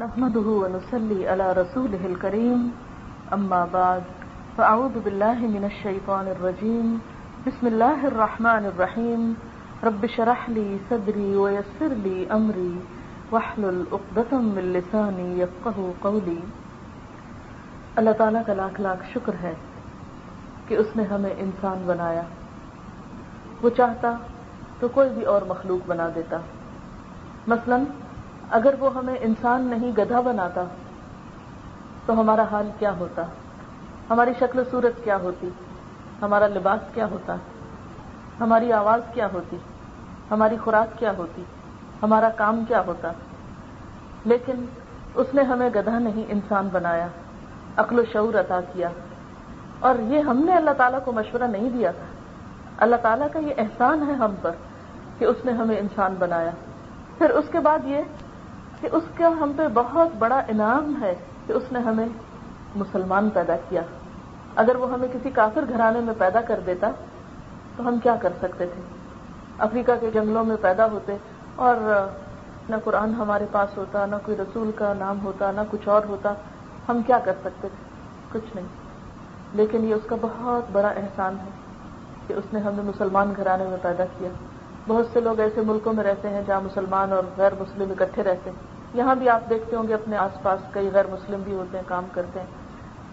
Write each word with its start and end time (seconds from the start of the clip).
نحمده 0.00 0.50
ونصلي 0.50 1.26
على 1.26 1.44
رسوله 1.56 2.04
الكريم. 2.04 2.68
أما 3.32 3.64
بعد، 3.70 4.00
فأعوذ 4.56 4.98
بالله 5.04 5.38
من 5.40 5.64
الشيطان 5.64 6.26
الرجيم. 6.26 6.98
بسم 7.46 7.66
الله 7.66 8.06
الرحمن 8.06 8.66
الرحيم. 8.66 9.32
رب 9.82 10.06
شرح 10.16 10.50
لي 10.50 10.76
صدري 10.88 11.34
ويسر 11.34 11.88
لي 11.90 12.24
أمري. 12.30 12.78
واحلل 13.30 13.82
عقدة 13.92 14.36
من 14.38 14.62
لساني 14.62 15.40
يفقه 15.40 15.90
قولي. 16.00 16.40
اللہ 17.96 18.10
تعالیٰ 18.10 18.42
کا 18.46 18.54
لاکھ 18.54 18.80
لاکھ 18.80 19.06
شکر 19.14 19.32
ہے 19.42 19.54
کہ 20.68 20.74
اس 20.74 20.86
نے 20.96 21.02
ہمیں 21.02 21.34
انسان 21.38 21.82
بنایا۔ 21.86 22.22
وہ 23.62 23.70
چاہتا 23.70 24.16
تو 24.80 24.88
کوئی 24.88 25.10
بھی 25.10 25.22
اور 25.22 25.42
مخلوق 25.48 25.86
بنا 25.86 26.08
دیتا۔ 26.14 26.36
مثلا 27.46 27.76
اگر 28.50 28.74
وہ 28.78 28.94
ہمیں 28.94 29.16
انسان 29.20 29.62
نہیں 29.62 29.92
گدھا 29.98 30.20
بناتا، 30.20 30.64
تو 32.06 32.20
ہمارا 32.20 32.44
حال 32.50 32.70
کیا 32.78 32.92
ہوتا؟ 32.98 33.22
ہماری 34.10 34.30
شکل 34.40 34.58
و 34.58 34.62
صورت 34.70 35.04
کیا 35.04 35.16
ہوتی؟ 35.16 35.48
ہمارا 36.22 36.46
لباس 36.46 36.80
کیا 36.94 37.06
ہوتا؟ 37.06 37.36
ہماری 38.40 38.72
آواز 38.72 39.00
کیا 39.14 39.28
ہوتی؟ 39.32 39.56
ہماری 40.30 40.56
خوراک 40.56 40.98
کیا 40.98 41.12
ہوتی؟ 41.18 41.42
ہمارا 42.02 42.28
کام 42.28 42.64
کیا 42.68 42.82
ہوتا؟ 42.86 43.12
لیکن 44.24 44.66
اس 45.14 45.26
نے 45.34 45.42
ہمیں 45.42 45.70
گدھا 45.74 45.98
نہیں 45.98 46.24
انسان 46.28 46.68
بنایا، 46.72 47.06
عقل 47.76 47.98
و 47.98 48.02
شعور 48.12 48.34
عطا 48.34 48.60
کیا۔ 48.72 48.88
اور 49.80 49.94
یہ 49.98 50.20
ہم 50.20 50.44
نے 50.44 50.54
اللہ 50.54 50.70
تعالیٰ 50.70 50.98
کو 51.04 51.12
مشورہ 51.12 51.42
نہیں 51.42 51.70
دیا 51.70 51.90
تھا۔ 51.90 52.06
اللہ 52.78 52.96
تعالیٰ 52.96 53.26
کا 53.32 53.38
یہ 53.38 53.54
احسان 53.58 54.04
ہے 54.08 54.12
ہم 54.12 54.34
پر 54.42 54.50
کہ 55.18 55.24
اس 55.24 55.36
نے 55.44 55.52
ہمیں 55.52 55.78
انسان 55.78 56.14
بنایا۔ 56.18 56.50
پھر 57.18 57.30
اس 57.30 57.44
کے 57.52 57.60
بعد 57.60 57.78
یہ 57.84 58.02
کہ 58.80 58.88
اس 58.92 59.02
کا 59.14 59.28
ہم 59.28 59.52
پہ 59.56 59.62
بہت 59.74 60.08
بڑا 60.18 60.42
انعام 60.48 61.02
ہے 61.02 61.14
کہ 61.46 61.52
اس 61.52 61.62
نے 61.72 61.78
ہمیں 61.78 62.08
مسلمان 62.76 63.30
پیدا 63.30 63.56
کیا۔ 63.68 63.82
اگر 64.56 64.76
وہ 64.76 64.92
ہمیں 64.92 65.08
کسی 65.12 65.30
کافر 65.30 65.64
گھرانے 65.68 66.00
میں 66.00 66.14
پیدا 66.18 66.40
کر 66.40 66.60
دیتا 66.66 66.90
تو 67.76 67.88
ہم 67.88 67.98
کیا 68.02 68.16
کر 68.22 68.28
سکتے 68.38 68.66
تھے؟ 68.66 68.82
افریقہ 69.58 69.92
کے 70.00 70.10
جنگلوں 70.14 70.44
میں 70.44 70.56
پیدا 70.60 70.86
ہوتے 70.90 71.16
اور 71.56 71.76
نہ 72.68 72.76
قرآن 72.84 73.14
ہمارے 73.14 73.46
پاس 73.52 73.78
ہوتا، 73.78 74.06
نہ 74.06 74.16
کوئی 74.24 74.36
رسول 74.36 74.70
کا 74.74 74.94
نام 74.94 75.20
ہوتا، 75.24 75.52
نہ 75.52 75.60
کچھ 75.70 75.88
اور 75.88 76.02
ہوتا، 76.08 76.34
ہم 76.88 77.00
کیا 77.06 77.18
کر 77.18 77.32
سکتے 77.40 77.68
تھے؟ 77.68 77.90
کچھ 78.32 78.56
نہیں۔ 78.56 78.66
لیکن 79.52 79.84
یہ 79.84 79.94
اس 79.94 80.02
کا 80.06 80.16
بہت 80.20 80.70
بڑا 80.72 80.88
احسان 80.88 81.36
ہے 81.44 81.50
کہ 82.26 82.32
اس 82.32 82.44
نے 82.52 82.60
ہمیں 82.60 82.84
مسلمان 82.84 83.32
گھرانے 83.36 83.64
میں 83.64 83.76
پیدا 83.82 84.04
کیا۔ 84.18 84.28
بہت 84.88 85.06
سے 85.12 85.20
لوگ 85.20 85.40
ایسے 85.40 85.60
ملکوں 85.60 85.92
میں 85.92 86.04
رہتے 86.04 86.28
ہیں 86.28 86.42
جہاں 86.46 86.60
مسلمان 86.60 87.12
اور 87.12 87.22
غیر 87.36 87.52
مسلم 87.60 87.90
اکٹھے 87.90 88.22
رہتے 88.22 88.50
ہیں۔ 88.50 88.69
یہاں 88.94 89.14
بھی 89.14 89.28
آپ 89.28 89.50
دیکھتے 89.50 89.76
ہوں 89.76 89.88
گے 89.88 89.94
اپنے 89.94 90.16
آس 90.16 90.42
پاس 90.42 90.60
کئی 90.70 90.90
غیر 90.94 91.06
مسلم 91.06 91.40
بھی 91.40 91.54
ہوتے 91.54 91.76
ہیں، 91.76 91.84
کام 91.88 92.04
کرتے 92.12 92.40
ہیں۔ 92.40 92.46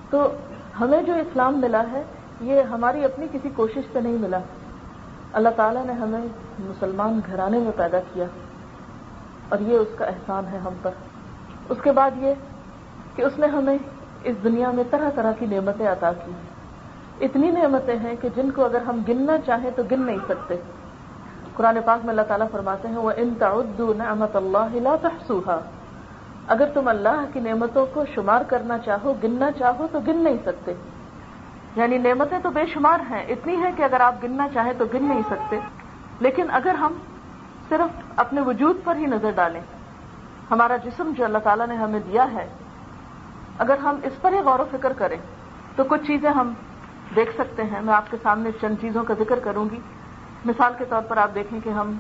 تو 0.09 0.31
ہمیں 0.80 1.02
جو 1.02 1.14
اسلام 1.14 1.61
ملا 1.61 1.83
ہے، 1.92 2.03
یہ 2.42 2.61
ہماری 2.61 3.03
اپنی 3.03 3.25
کسی 3.31 3.50
کوشش 3.56 3.81
سے 3.94 4.02
نہیں 4.02 4.17
ملا۔ 4.17 4.39
اللہ 5.33 5.50
تعالیٰ 5.55 5.86
نے 5.86 5.94
ہمیں 5.94 6.28
مسلمان 6.59 7.20
گھرانے 7.31 7.59
میں 7.59 7.72
پیدا 7.75 8.00
کیا 8.14 8.25
اور 9.50 9.59
یہ 9.59 9.78
اس 9.78 9.88
کا 9.98 10.05
احسان 10.05 10.44
ہے 10.52 10.58
ہم 10.58 10.73
پر۔ 10.81 10.92
اس 11.70 11.78
کے 11.83 11.92
بعد 11.92 12.11
یہ 12.17 12.33
کہ 13.16 13.22
اس 13.22 13.39
نے 13.39 13.48
ہمیں 13.48 13.78
اس 14.23 14.44
دنیا 14.44 14.72
میں 14.72 14.83
طرح 14.89 15.09
طرح 15.16 15.31
کی 15.39 15.45
نعمتیں 15.45 15.88
عطا 15.88 16.11
کی۔ 16.11 16.31
اتنی 17.25 17.52
نعمتیں 17.52 17.95
ہیں 17.95 18.16
کہ 18.22 18.30
جن 18.36 18.52
کو 18.52 18.66
اگر 18.66 18.81
ہم 18.81 19.02
گننا 19.08 19.38
چاہیں 19.45 19.72
تو 19.75 19.83
گن 19.92 20.02
نہیں 20.02 20.17
سکتے۔ 20.28 20.55
قرآن 21.58 21.77
پاک 21.86 22.00
میں 22.03 22.09
اللہ 22.09 22.22
تعالیٰ 22.22 22.47
فرماتے 22.52 22.88
ہیں 22.88 22.97
وہ 22.97 23.11
ان 23.17 23.33
تعدو 23.39 23.94
نعمت 23.94 24.36
اللہ 24.36 24.75
لا 24.75 24.95
تحصوها۔ 25.02 25.59
اگر 26.47 26.66
تم 26.73 26.88
اللہ 26.88 27.25
کی 27.33 27.39
نعمتوں 27.39 27.86
کو 27.94 28.03
شمار 28.16 28.41
کرنا 28.47 28.77
چاہو، 28.77 29.14
گننا 29.23 29.52
چاہو، 29.52 29.88
تو 29.91 29.99
گن 30.08 30.23
نہیں 30.23 30.38
سکتے۔ 30.45 30.73
یعنی 31.75 31.97
نعمتیں 31.97 32.39
تو 32.44 32.49
بے 32.49 32.66
شمار 32.73 32.99
ہیں، 33.09 33.25
اتنی 33.27 33.64
ہے 33.64 33.72
کہ 33.75 33.83
اگر 33.83 33.99
آپ 33.99 34.16
گننا 34.23 34.47
چاہیں 34.53 34.73
تو 34.77 34.86
گن 34.93 35.04
نہیں 35.04 35.21
سکتے۔ 35.30 35.59
لیکن 36.20 36.45
اگر 36.52 36.73
ہم 36.73 36.93
صرف 37.70 38.02
اپنے 38.15 38.42
وجود 38.42 38.77
پر 38.83 38.95
ہی 38.95 39.05
نظر 39.05 39.32
ڈالیں، 39.32 39.61
ہمارا 40.52 40.77
جسم 40.77 41.11
جو 41.17 41.26
اللہ 41.26 41.37
تعالیٰ 41.37 41.67
نے 41.67 41.76
ہمیں 41.76 41.99
دیا 41.99 42.32
ہے، 42.33 42.48
اگر 43.58 43.77
ہم 43.77 43.95
اس 44.03 44.21
پر 44.21 44.33
ہی 44.33 44.37
غور 44.37 44.59
و 44.59 44.65
فکر 44.71 44.93
کریں، 44.93 45.17
تو 45.76 45.83
کچھ 45.83 46.08
چیزیں 46.08 46.30
ہم 46.30 46.53
دیکھ 47.15 47.33
سکتے 47.33 47.64
ہیں۔ 47.64 47.82
میں 47.82 47.93
آپ 47.93 48.11
کے 48.11 48.17
سامنے 48.23 48.49
چند 48.61 48.76
چیزوں 48.82 49.03
کا 49.03 49.14
ذکر 49.20 49.39
کروں 49.43 49.65
گی۔ 49.71 49.80
مثال 50.47 50.73
کے 50.77 50.85
طور 50.89 51.02
پر 51.02 51.17
آپ 51.17 51.35
دیکھیں 51.35 51.59
کہ 51.63 51.69
ہم 51.69 51.93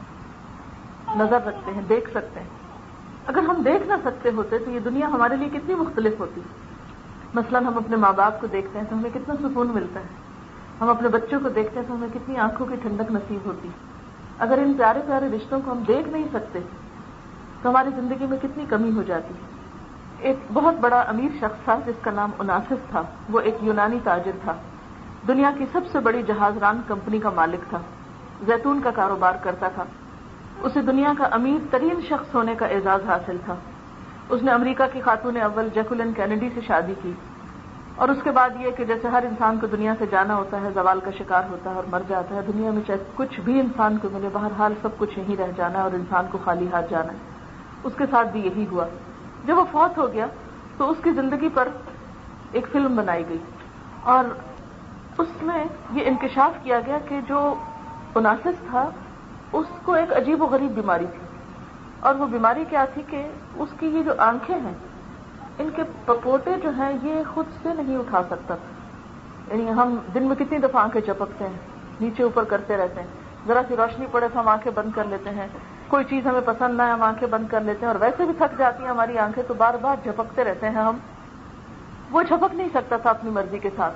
نظر 1.15 1.39
رکھتے 1.45 1.71
ہیں، 1.71 1.81
دیکھ 1.89 2.09
سکتے 2.09 2.39
ہیں۔ 2.39 2.47
اگر 3.27 3.39
ہم 3.39 3.61
دیکھ 3.61 3.87
نہ 3.87 3.93
سکتے 4.03 4.29
ہوتے 4.35 4.57
تو 4.57 4.71
یہ 4.71 4.79
دنیا 4.79 5.07
ہمارے 5.07 5.35
لیے 5.35 5.49
کتنی 5.49 5.75
مختلف 5.75 6.19
ہوتی۔ 6.19 6.41
مثلا 7.33 7.59
ہم 7.59 7.77
اپنے 7.77 7.95
ماں 7.95 8.13
باپ 8.13 8.41
کو 8.41 8.47
دیکھتے 8.47 8.79
ہیں 8.79 8.85
تو 8.89 8.95
ہمیں 8.95 9.09
کتنا 9.13 9.35
سکون 9.43 9.67
ملتا 9.73 9.99
ہے۔ 9.99 10.05
ہم 10.81 10.89
اپنے 10.89 11.07
بچوں 11.07 11.39
کو 11.43 11.49
دیکھتے 11.49 11.79
ہیں 11.79 11.87
تو 11.87 11.95
ہمیں 11.95 12.07
کتنی 12.13 12.37
آنکھوں 12.37 12.65
کی 12.65 12.75
ٹھنڈک 12.75 13.11
نصیب 13.11 13.39
ہوتی۔ 13.45 13.69
اگر 14.39 14.57
ان 14.57 14.73
پیارے 14.77 14.99
پیارے 15.07 15.29
رشتوں 15.35 15.61
کو 15.65 15.71
ہم 15.71 15.83
دیکھ 15.87 16.09
نہیں 16.09 16.25
سکتے 16.33 16.59
تو 17.61 17.69
ہماری 17.69 17.89
زندگی 17.95 18.25
میں 18.25 18.37
کتنی 18.41 18.65
کمی 18.69 18.91
ہو 18.95 19.03
جاتی۔ 19.03 19.33
ایک 20.19 20.37
بہت 20.53 20.75
بڑا 20.75 21.01
امیر 21.01 21.29
شخص 21.39 21.63
تھا 21.63 21.79
جس 21.85 21.95
کا 22.01 22.11
نام 22.11 22.31
اناسف 22.39 22.89
تھا۔ 22.89 23.03
وہ 23.29 23.39
ایک 23.39 23.55
یونانی 23.61 23.99
تاجر 24.03 24.31
تھا۔ 24.43 24.53
دنیا 25.27 25.51
کی 25.57 25.65
سب 25.71 25.81
سے 25.91 25.99
بڑی 25.99 26.23
جہاز 26.23 26.57
ران 26.57 26.81
کمپنی 26.87 27.19
کا 27.19 27.29
مالک 27.29 27.69
تھا۔ 27.69 27.77
زیتون 28.45 28.81
کا 28.83 28.91
کاروبار 28.91 29.33
کرتا 29.43 29.67
تھا۔ 29.67 29.83
اسے 30.61 30.81
دنیا 30.81 31.13
کا 31.17 31.25
امیر 31.31 31.67
ترین 31.71 32.01
شخص 32.09 32.35
ہونے 32.35 32.55
کا 32.55 32.65
اعزاز 32.65 33.09
حاصل 33.09 33.37
تھا۔ 33.45 33.55
اس 34.29 34.43
نے 34.43 34.51
امریکہ 34.51 34.83
کی 34.93 35.01
خاتون 35.01 35.37
اول 35.37 35.69
جیکولن 35.73 36.13
کینیڈی 36.13 36.49
سے 36.53 36.61
شادی 36.61 36.93
کی۔ 37.01 37.11
اور 37.95 38.09
اس 38.09 38.17
کے 38.23 38.31
بعد 38.31 38.49
یہ 38.59 38.71
کہ 38.71 38.85
جیسے 38.85 39.07
ہر 39.07 39.23
انسان 39.23 39.59
کو 39.59 39.67
دنیا 39.67 39.93
سے 39.99 40.05
جانا 40.11 40.35
ہوتا 40.35 40.61
ہے، 40.61 40.69
زوال 40.73 40.99
کا 40.99 41.11
شکار 41.17 41.43
ہوتا 41.49 41.69
ہے 41.69 41.75
اور 41.75 41.83
مر 41.91 42.01
جاتا 42.07 42.35
ہے، 42.35 42.41
دنیا 42.41 42.71
میں 42.71 42.81
چاہے 42.87 42.99
کچھ 43.15 43.39
بھی 43.39 43.59
انسان 43.59 43.97
کو 43.97 44.09
ملے، 44.13 44.29
بہرحال 44.33 44.73
سب 44.81 44.89
کچھ 44.97 45.19
یہیں 45.19 45.35
رہ 45.35 45.51
جانا 45.55 45.77
ہے 45.77 45.83
اور 45.83 45.91
انسان 45.91 46.25
کو 46.31 46.37
خالی 46.43 46.67
ہاتھ 46.73 46.91
جانا 46.91 47.13
ہے۔ 47.13 47.17
اس 47.83 47.93
کے 47.97 48.03
ساتھ 48.11 48.27
بھی 48.27 48.39
یہی 48.39 48.65
ہوا۔ 48.71 48.85
جب 49.45 49.57
وہ 49.57 49.63
فوت 49.71 49.97
ہو 49.97 50.13
گیا 50.13 50.25
تو 50.77 50.89
اس 50.89 50.97
کی 51.03 51.11
زندگی 51.11 51.49
پر 51.53 51.67
ایک 52.51 52.67
فلم 52.71 52.95
بنائی 52.95 53.23
گئی۔ 53.29 53.37
اور 54.03 54.23
اس 55.17 55.43
میں 55.43 55.65
یہ 55.91 56.01
انکشاف 56.05 56.63
کیا 56.63 56.79
گیا 56.85 56.99
کہ 57.09 57.19
جو 57.27 57.53
اناسس 58.17 58.59
تھا، 58.69 58.89
اس 59.53 59.65
کو 59.83 59.93
ایک 59.93 60.17
عجیب 60.17 60.41
و 60.41 60.45
غریب 60.45 60.71
بیماری 60.71 61.05
تھی۔ 61.05 61.19
اور 61.99 62.15
وہ 62.15 62.25
بیماری 62.25 62.65
کیا 62.69 62.85
تھی 62.93 63.01
کہ 63.07 63.27
اس 63.55 63.69
کی 63.79 63.87
یہ 63.87 64.03
جو 64.03 64.13
آنکھیں 64.17 64.59
ہیں، 64.59 64.73
ان 65.59 65.69
کے 65.75 65.83
پپوٹے 66.05 66.55
جو 66.63 66.69
ہیں، 66.69 66.97
یہ 67.03 67.23
خود 67.33 67.45
سے 67.63 67.69
نہیں 67.73 67.97
اٹھا 67.97 68.21
سکتا۔ 68.23 68.55
تھا 68.55 69.55
یعنی 69.55 69.71
ہم 69.71 69.97
دن 70.13 70.23
میں 70.23 70.35
کتنی 70.35 70.57
دفعہ 70.57 70.83
آنکھیں 70.83 71.01
چپکتے 71.01 71.47
ہیں، 71.47 71.57
نیچے 72.01 72.23
اوپر 72.23 72.43
کرتے 72.43 72.77
رہتے 72.77 73.01
ہیں۔ 73.01 73.07
ذرا 73.47 73.61
سی 73.67 73.75
روشنی 73.75 74.05
پڑے 74.11 74.27
تو 74.33 74.39
ہم 74.39 74.47
آنکھیں 74.47 74.71
بند 74.75 74.91
کر 74.95 75.03
لیتے 75.03 75.29
ہیں۔ 75.29 75.47
کوئی 75.87 76.05
چیز 76.05 76.27
ہمیں 76.27 76.41
پسند 76.45 76.77
نہ 76.77 76.83
ہے 76.83 76.91
ہم 76.91 77.03
آنکھیں 77.03 77.29
بند 77.29 77.47
کر 77.47 77.61
لیتے 77.61 77.79
ہیں۔ 77.81 77.93
اور 77.93 78.01
ویسے 78.01 78.25
بھی 78.25 78.33
تھک 78.37 78.57
جاتی 78.57 78.83
ہیں 78.83 78.89
ہماری 78.89 79.17
آنکھیں 79.17 79.43
تو 79.47 79.53
بار 79.53 79.73
بار 79.81 79.95
جھپکتے 80.03 80.43
رہتے 80.43 80.69
ہیں 80.69 80.75
ہم۔ 80.75 80.97
وہ 82.11 82.23
جھپک 82.23 82.55
نہیں 82.55 82.69
سکتا 82.73 82.97
تھا 82.97 83.09
اپنی 83.09 83.29
مرضی 83.29 83.59
کے 83.59 83.69
ساتھ۔ 83.75 83.93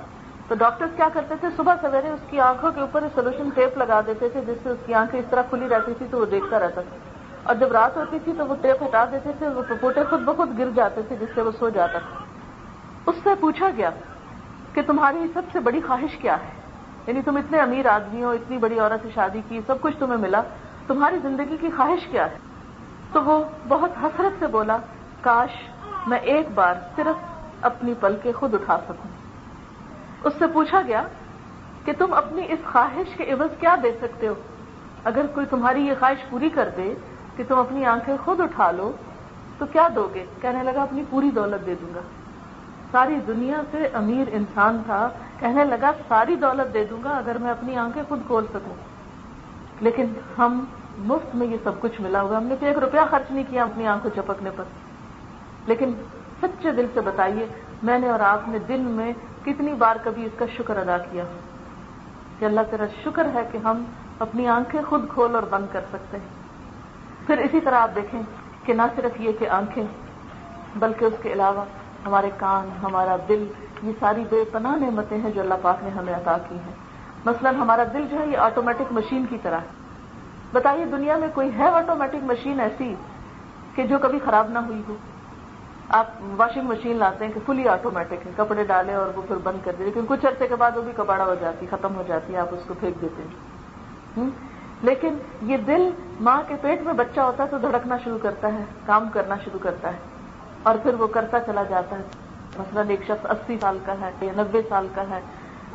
تو 0.52 0.56
ڈاکٹر 0.58 0.86
کیا 0.96 1.08
کرتے 1.12 1.34
تھے؟ 1.40 1.48
صبح 1.56 1.74
سویرے 1.80 2.08
اس 2.08 2.20
کی 2.30 2.40
آنکھوں 2.40 2.70
کے 2.72 2.80
اوپر 2.80 3.04
سولوشن 3.14 3.48
ٹیپ 3.54 3.78
لگا 3.78 4.00
دیتے 4.06 4.28
تھے، 4.28 4.40
جس 4.40 4.56
سے 4.62 4.68
اس 4.68 4.78
کی 4.86 4.94
آنکھیں 4.94 5.20
اس 5.20 5.26
طرح 5.30 5.42
کھلی 5.42 5.68
رہتی 5.68 5.92
تھی 5.98 6.06
تو 6.10 6.18
وہ 6.18 6.24
دیکھتا 6.24 6.58
رہتا 6.58 6.80
تھا۔ 6.80 6.96
اور 7.42 7.54
جب 7.54 7.72
رات 7.72 7.96
ہوتی 7.96 8.18
تھی 8.24 8.32
تو 8.38 8.46
وہ 8.46 8.54
ٹیپ 8.60 8.82
ہٹا 8.82 9.04
دیتے 9.12 9.30
تھے، 9.38 9.48
وہ 9.48 9.62
پپوٹے 9.68 10.04
خود 10.10 10.20
بخود 10.20 10.58
گر 10.58 10.70
جاتے 10.74 11.02
تھے 11.08 11.16
جس 11.20 11.28
سے 11.34 11.42
وہ 11.42 11.50
سو 11.58 11.68
جاتا 11.68 11.98
تھا۔ 11.98 12.24
اس 13.06 13.14
سے 13.22 13.30
پوچھا 13.40 13.68
گیا 13.76 13.90
کہ 14.72 14.82
تمہاری 14.86 15.26
سب 15.34 15.42
سے 15.52 15.60
بڑی 15.60 15.80
خواہش 15.86 16.16
کیا 16.16 16.36
ہے؟ 16.36 16.50
یعنی 17.06 17.22
تم 17.22 17.36
اتنے 17.36 17.60
امیر 17.60 17.86
آدمی 17.86 18.24
ہو، 18.24 18.30
اتنی 18.30 18.58
بڑی 18.58 18.78
عورت 18.78 19.02
سے 19.02 19.08
شادی 19.14 19.40
کی، 19.48 19.60
سب 19.66 19.74
کچھ 19.80 19.96
تمہیں 19.98 20.18
ملا، 20.18 20.42
تمہاری 20.86 21.16
زندگی 21.22 21.56
کی 21.60 21.70
خواہش 21.76 22.06
کیا 22.06 22.30
ہے؟ 22.30 22.38
تو 23.12 23.24
وہ 23.24 23.44
بہت 23.68 23.90
حسرت 24.02 24.32
سے 24.38 24.46
بولا، 24.46 24.76
کاش 25.20 25.68
میں 26.06 26.18
ایک 26.18 26.48
بار 26.54 26.74
صرف 26.96 27.24
اپنی 27.62 27.94
پل 28.00 28.16
کے 28.22 28.32
خود 28.32 28.54
اٹھا 28.54 28.78
سکوں۔ 28.78 29.21
اس 30.24 30.32
سے 30.38 30.44
پوچھا 30.52 30.82
گیا 30.86 31.02
کہ 31.84 31.92
تم 31.98 32.14
اپنی 32.14 32.42
اس 32.48 32.58
خواہش 32.72 33.16
کے 33.16 33.32
عوض 33.32 33.60
کیا 33.60 33.76
دے 33.82 33.92
سکتے 34.00 34.28
ہو؟ 34.28 34.34
اگر 35.04 35.26
کوئی 35.34 35.46
تمہاری 35.46 35.80
یہ 35.80 35.92
خواہش 35.98 36.30
پوری 36.30 36.50
کر 36.50 36.68
دے 36.76 36.94
کہ 37.36 37.44
تم 37.48 37.58
اپنی 37.58 37.84
آنکھیں 37.84 38.16
خود 38.24 38.40
اٹھا 38.40 38.70
لو، 38.70 38.92
تو 39.58 39.66
کیا 39.72 39.88
دو 39.94 40.08
گے؟ 40.14 40.24
کہنے 40.40 40.62
لگا، 40.62 40.82
اپنی 40.82 41.02
پوری 41.10 41.30
دولت 41.30 41.66
دے 41.66 41.74
دوں 41.74 41.94
گا۔ 41.94 42.00
ساری 42.92 43.16
دنیا 43.26 43.62
سے 43.70 43.88
امیر 43.92 44.28
انسان 44.32 44.82
تھا، 44.86 45.08
کہنے 45.38 45.64
لگا، 45.64 45.90
ساری 46.08 46.36
دولت 46.36 46.74
دے 46.74 46.84
دوں 46.84 47.04
گا 47.04 47.10
اگر 47.10 47.38
میں 47.40 47.50
اپنی 47.50 47.76
آنکھیں 47.76 48.02
خود 48.08 48.20
کھول 48.26 48.44
سکوں۔ 48.50 48.74
لیکن 49.80 50.06
ہم 50.38 50.64
مفت 50.98 51.34
میں 51.34 51.46
یہ 51.46 51.56
سب 51.64 51.80
کچھ 51.80 52.00
ملا 52.00 52.22
ہوا، 52.22 52.36
ہم 52.38 52.44
نے 52.44 52.54
تو 52.60 52.66
ایک 52.66 52.78
روپیہ 52.78 53.00
خرچ 53.10 53.30
نہیں 53.30 53.44
کیا 53.50 53.62
اپنی 53.62 53.86
آنکھوں 53.86 54.10
چپکنے 54.16 54.50
پر۔ 54.56 54.64
لیکن 55.66 55.92
سچے 56.42 56.72
دل 56.72 56.86
سے 56.94 57.00
بتائیے 57.00 57.46
میں 57.82 57.98
نے 57.98 58.08
اور 58.08 58.20
آپ 58.20 58.48
نے 58.48 58.58
دن 58.58 58.80
میں 58.80 59.12
کتنی 59.44 59.72
بار 59.72 59.96
کبھی 60.04 60.24
اس 60.24 60.32
کا 60.38 60.44
شکر 60.56 60.76
ادا 60.76 60.98
کیا؟ 60.98 61.24
کہ 62.38 62.44
اللہ 62.44 62.60
تیرا 62.70 62.84
شکر 63.04 63.26
ہے 63.34 63.40
کہ 63.52 63.58
ہم 63.58 63.84
اپنی 64.18 64.48
آنکھیں 64.48 64.82
خود 64.88 65.08
کھول 65.08 65.34
اور 65.34 65.42
بند 65.42 65.66
کر 65.72 65.80
سکتے 65.88 66.16
ہیں۔ 66.18 66.42
پھر 67.26 67.38
اسی 67.38 67.60
طرح 67.60 67.74
آپ 67.74 67.90
دیکھیں 67.94 68.22
کہ 68.64 68.74
نہ 68.74 68.82
صرف 68.96 69.20
یہ 69.20 69.32
کہ 69.38 69.48
آنکھیں، 69.48 69.84
بلکہ 70.76 71.04
اس 71.04 71.14
کے 71.22 71.32
علاوہ 71.32 71.64
ہمارے 72.06 72.30
کان، 72.36 72.68
ہمارا 72.82 73.16
دل، 73.28 73.46
یہ 73.82 73.92
ساری 74.00 74.24
بے 74.30 74.44
پناہ 74.52 74.76
نعمتیں 74.76 75.18
ہیں 75.18 75.30
جو 75.30 75.40
اللہ 75.40 75.54
پاک 75.62 75.76
نے 75.82 75.90
ہمیں 75.90 76.14
عطا 76.14 76.36
کی 76.48 76.54
ہیں۔ 76.54 76.74
مثلا 77.24 77.50
ہمارا 77.50 77.84
دل 77.94 78.06
جو 78.10 78.18
ہے 78.18 78.26
یہ 78.26 78.38
آٹومیٹک 78.38 78.92
مشین 78.92 79.26
کی 79.30 79.38
طرح 79.42 79.58
ہے۔ 79.58 79.66
بتائیے 80.52 80.84
دنیا 80.84 81.16
میں 81.16 81.28
کوئی 81.34 81.50
ہے 81.58 81.68
آٹومیٹک 81.68 82.24
مشین 82.24 82.60
ایسی 82.60 82.94
کہ 83.74 83.86
جو 83.86 83.98
کبھی 83.98 84.18
خراب 84.24 84.50
نہ 84.50 84.58
ہوئی 84.58 84.82
ہو؟ 84.88 84.94
آپ 85.88 86.06
واشنگ 86.36 86.68
مشین 86.68 86.96
لاتے 86.96 87.24
ہیں 87.24 87.32
کہ 87.32 87.40
فلی 87.46 87.68
آٹومیٹک 87.68 88.26
ہے 88.26 88.30
کپڑے 88.36 88.64
ڈالیں 88.64 88.94
اور 88.94 89.08
وہ 89.16 89.22
پھر 89.28 89.36
بند 89.42 89.64
کر 89.64 89.72
دیں 89.78 89.84
لیکن 89.84 90.04
کچھ 90.08 90.26
عرصے 90.26 90.46
کے 90.48 90.56
بعد 90.56 90.76
وہ 90.76 90.82
بھی 90.82 90.92
کباڑا 90.96 91.24
ہو 91.24 91.34
جاتی، 91.40 91.66
ختم 91.70 91.96
ہو 91.96 92.02
جاتی 92.06 92.34
ہے 92.34 92.38
آپ 92.38 92.54
اس 92.54 92.64
کو 92.68 92.74
پھینک 92.80 93.00
دیتے 93.00 93.22
ہیں۔ 93.22 94.28
لیکن 94.82 95.18
یہ 95.42 95.56
دل 95.56 95.90
ماں 96.20 96.40
کے 96.48 96.54
پیٹ 96.60 96.82
میں 96.82 96.92
بچہ 96.92 97.20
ہوتا 97.20 97.42
ہے 97.42 97.48
تو 97.48 97.58
دھڑکنا 97.58 97.96
شروع 98.04 98.18
کرتا 98.22 98.52
ہے، 98.52 98.64
کام 98.86 99.08
کرنا 99.12 99.34
شروع 99.44 99.58
کرتا 99.62 99.92
ہے، 99.92 99.98
اور 100.62 100.74
پھر 100.82 100.94
وہ 100.94 101.06
کرتا 101.06 101.40
چلا 101.40 101.62
جاتا 101.62 101.98
ہے۔ 101.98 102.02
مثلاً 102.58 102.90
ایک 102.90 103.04
شخص 103.06 103.26
اسی 103.30 103.56
سال 103.60 103.78
کا 103.84 103.94
ہے 104.00 104.10
یا 104.20 104.32
نبے 104.36 104.62
سال 104.68 104.86
کا 104.94 105.02
ہے، 105.10 105.20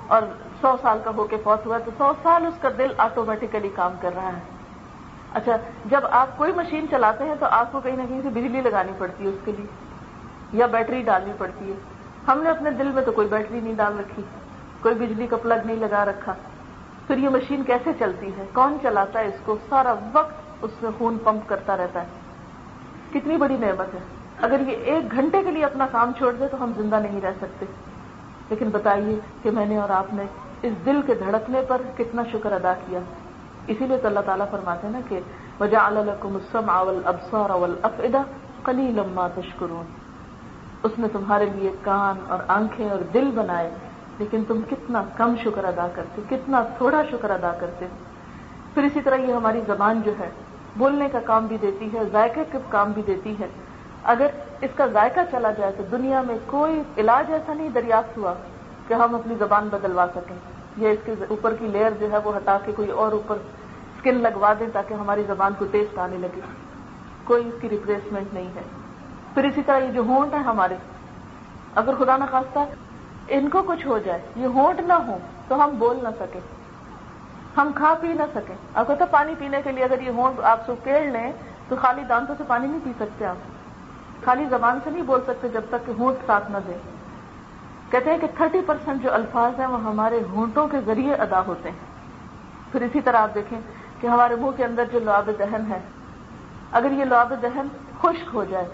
اور 0.08 0.22
سو 0.62 0.76
سال 0.82 1.00
کا 1.04 1.12
ہو 1.18 1.24
کے 1.24 1.38
فوت 1.44 1.66
ہوا 1.66 1.78
تو 1.86 1.92
سو 1.98 2.12
سال 2.24 2.46
اس 2.46 2.62
کا 2.62 2.70
دل 2.78 2.94
آٹومیٹیکلی 2.98 3.70
کام 3.76 3.96
کر 4.02 4.16
رہا 4.16 4.32
ہے۔ 4.34 4.42
اچھا 5.34 5.56
جب 5.86 6.06
آپ 6.12 6.38
کوئی 6.38 6.54
مشین 6.54 6.86
چلاتے 6.92 7.24
ہیں 7.24 7.36
تو 7.40 7.46
آپ 7.52 7.72
کو 7.72 7.80
کہیں 7.80 7.98
نہ 7.98 8.06
کہیں 8.10 8.22
سے 8.22 8.30
بجلی 8.30 8.62
لگانی 8.62 8.92
پڑتی 8.98 9.24
ہے 9.24 9.30
اس 9.30 9.40
کے 9.46 9.52
لیے۔ 9.52 9.66
یا 10.54 10.66
بیٹری 10.66 11.02
ڈالنی 11.02 11.32
پڑتی 11.38 11.72
ہے۔ 11.72 11.78
ہم 12.28 12.42
نے 12.42 12.50
اپنے 12.50 12.72
دل 12.72 12.88
میں 12.88 13.04
تو 13.04 13.12
کوئی 13.12 13.28
بیٹری 13.28 13.60
نہیں 13.60 13.74
ڈال 13.74 14.00
رکھی، 14.00 14.24
کوئی 14.82 14.96
بجلی 14.96 15.28
کا 15.28 15.38
پلگ 15.38 15.66
نہیں 15.66 15.76
لگا 15.76 16.06
رکھا۔ 16.06 16.34
پھر 17.08 17.18
یہ 17.18 17.30
مشین 17.30 17.64
کیسے 17.64 17.92
چلتی 18.00 18.28
ہے؟ 18.38 18.46
کون 18.54 18.78
چلاتا 18.82 19.20
ہے 19.20 19.28
اس 19.28 19.34
کو؟ 19.46 19.58
سارا 19.70 19.94
وقت 20.14 20.34
اس 20.62 20.72
میں 20.82 20.92
خون 20.98 21.18
پمپ 21.24 21.50
کرتا 21.50 21.78
رہتا 21.78 22.02
ہے۔ 22.02 22.08
کتنی 23.14 23.38
بڑی 23.38 23.58
نعمت 23.58 23.94
ہے۔ 23.94 24.00
اگر 24.42 24.60
یہ 24.60 24.78
ایک 24.78 25.12
گھنٹے 25.12 25.44
کے 25.44 25.52
لیے 25.52 25.66
اپنا 25.66 25.88
کام 25.92 26.12
چھوڑ 26.18 26.34
دے 26.34 26.48
تو 26.48 26.64
ہم 26.64 26.72
زندہ 26.78 26.96
نہیں 26.96 27.22
رہ 27.22 27.32
سکتے۔ 27.42 27.66
لیکن 28.50 28.70
بتائیے 28.70 29.20
کہ 29.44 29.52
میں 29.52 29.66
نے 29.66 29.78
اور 29.78 29.90
آپ 29.90 30.14
نے 30.14 30.24
اس 30.62 30.74
دل 30.86 31.02
کے 31.06 31.14
دھڑکنے 31.14 31.62
پر 31.68 31.82
کتنا 31.98 32.24
شکر 32.32 32.52
ادا 32.52 32.74
کیا۔ 32.74 33.00
اسی 33.68 33.88
لیے 33.88 33.98
تو 33.98 34.08
اللہ 34.08 34.20
تعالیٰ 34.26 34.46
فرماتے 34.52 34.88
ہیں 34.88 34.94
نا 34.94 35.00
کہ 35.10 35.20
وجہ 35.60 35.78
السمع 35.78 36.82
والابصار 36.84 37.50
والافئدہ 37.50 38.22
قلیلا 38.64 39.04
ما 39.12 39.28
تشکرون 39.28 40.07
اس 40.84 40.92
نے 40.98 41.08
تمہارے 41.08 41.46
لیے 41.46 41.72
کان 41.82 42.16
اور 42.28 42.40
آنکھیں 42.48 42.90
اور 42.90 43.00
دل 43.14 43.32
بنائے، 43.36 43.70
لیکن 44.20 44.44
تم 44.48 44.62
کتنا 44.70 45.04
کم 45.18 45.36
شکر 45.44 45.64
ادا 45.64 45.88
کرتے، 45.96 46.22
کتنا 46.30 46.64
تھوڑا 46.78 47.02
شکر 47.12 47.30
ادا 47.30 47.52
کرتے۔ 47.60 47.86
پھر 48.74 48.84
اسی 48.84 49.02
طرح 49.02 49.16
یہ 49.16 49.34
ہماری 49.34 49.62
زبان 49.68 50.02
جو 50.06 50.12
ہے، 50.20 50.30
بولنے 50.78 51.10
کا 51.12 51.20
کام 51.26 51.46
بھی 51.46 51.58
دیتی 51.62 51.90
ہے 51.94 52.00
ذائقے 52.12 52.44
کا 52.52 52.60
کام 52.70 52.92
بھی 52.92 53.02
دیتی 53.08 53.36
ہے۔ 53.40 53.48
اگر 54.04 54.28
اس 54.62 54.70
کا 54.76 54.88
ذائقہ 54.88 55.20
چلا 55.32 55.52
جائے 55.52 55.72
تو 55.78 55.84
دنیا 55.92 56.22
میں 56.22 56.38
کوئی 56.46 56.82
علاج 56.98 57.34
ایسا 57.34 57.54
نہیں 57.54 57.70
دریافت 57.70 58.18
ہوا 58.18 58.34
کہ 58.88 58.94
ہم 58.94 59.16
اپنی 59.16 59.36
زبان 59.40 59.70
بدلوا 59.72 60.06
سکیں۔ 60.16 60.36
یا 60.78 60.90
اس 60.90 61.00
کے 61.06 61.14
اوپر 61.30 61.54
کی 61.54 61.68
لیئر 61.68 61.92
جو 62.00 62.12
ہے 62.12 62.18
وہ 62.24 62.38
ہٹا 62.38 62.58
کے 62.66 62.72
کوئی 62.72 62.92
اور 62.92 63.12
اوپر 63.12 63.36
اسکن 63.36 64.16
لگوا 64.16 64.54
دیں 64.60 64.68
تاکہ 64.74 64.94
ہماری 64.94 65.24
زبان 65.28 65.54
کو 65.58 65.66
ٹیسٹ 65.72 65.98
آنے 65.98 66.18
لگے۔ 66.18 66.42
کوئی 67.24 67.48
اس 67.48 67.54
کی 67.62 67.70
ریپلیسمنٹ 67.70 68.34
نہیں 68.34 68.48
ہے۔ 68.56 68.87
پھر 69.38 69.46
اسی 69.46 69.62
طرح 69.66 69.78
یہ 69.78 69.92
جو 69.92 70.02
ہونٹ 70.02 70.34
ہے 70.34 70.40
ہمارے، 70.40 70.76
اگر 71.76 71.94
خدا 72.00 72.18
نہ 72.18 72.24
خواستہ 72.32 72.60
ان 73.28 73.50
کو 73.50 73.62
کچھ 73.66 73.88
ہو 73.88 73.98
جائے، 73.98 74.20
یہ 74.36 74.46
ہونٹ 74.46 74.80
نہ 74.80 74.94
ہو 74.94 75.18
تو 75.48 75.64
ہم 75.64 75.70
بول 75.78 76.00
نہ 76.04 76.10
سکیں، 76.20 76.42
ہم 77.58 77.72
کھا 77.76 77.94
پی 78.02 78.08
نہ 78.08 78.24
سکیں۔ 78.34 78.56
اگر 78.74 78.96
تو 78.96 79.06
پانی 79.12 79.34
پینے 79.40 79.62
کے 79.64 79.72
لیے 79.72 79.84
اگر 79.84 80.02
یہ 80.02 80.10
ہونٹ 80.10 80.40
آپ 80.44 80.66
سکیڑ 80.68 81.02
لیں 81.12 81.32
تو 81.70 81.76
خالی 81.76 82.04
دانتوں 82.10 82.36
سے 82.38 82.44
پانی 82.48 82.68
نہیں 82.68 82.80
پی 82.84 82.92
سکتے 83.00 83.26
آپ۔ 83.26 84.26
خالی 84.26 84.46
زبان 84.50 84.80
سے 84.84 84.90
نہیں 84.90 85.04
بول 85.04 85.22
سکتے 85.28 85.50
جب 85.50 85.62
تک 85.70 85.86
کہ 85.86 85.92
ہونٹ 86.00 86.26
ساتھ 86.26 86.52
نہ 86.52 86.58
دے۔ 86.68 86.78
کہتے 87.92 88.12
ہیں 88.12 88.18
کہ 88.18 88.28
تھرٹی 88.38 88.62
پرسینٹ 88.66 89.04
جو 89.04 89.14
الفاظ 89.14 89.60
ہیں 89.60 89.68
وہ 89.68 89.84
ہمارے 89.84 90.20
ہونٹوں 90.32 90.68
کے 90.68 90.78
ذریعے 90.86 91.14
ادا 91.14 91.42
ہوتے 91.48 91.70
ہیں۔ 91.70 92.72
پھر 92.72 92.82
اسی 92.82 93.02
طرح 93.02 93.18
آپ 93.18 93.36
دیکھیں 93.36 93.60
کہ 94.02 94.08
ہمارے 94.08 94.36
منہ 94.36 94.58
کے 94.58 94.66
اندر 94.66 94.84
جو 94.92 95.00
لعاب 95.00 95.30
دہن 95.40 95.72
ہے، 95.72 95.80
اگر 96.72 96.92
یہ 96.92 97.06
لعاب 97.06 97.34
دہن 97.42 97.68
خشک 98.02 98.30
ہو 98.34 98.44
جائے 98.44 98.66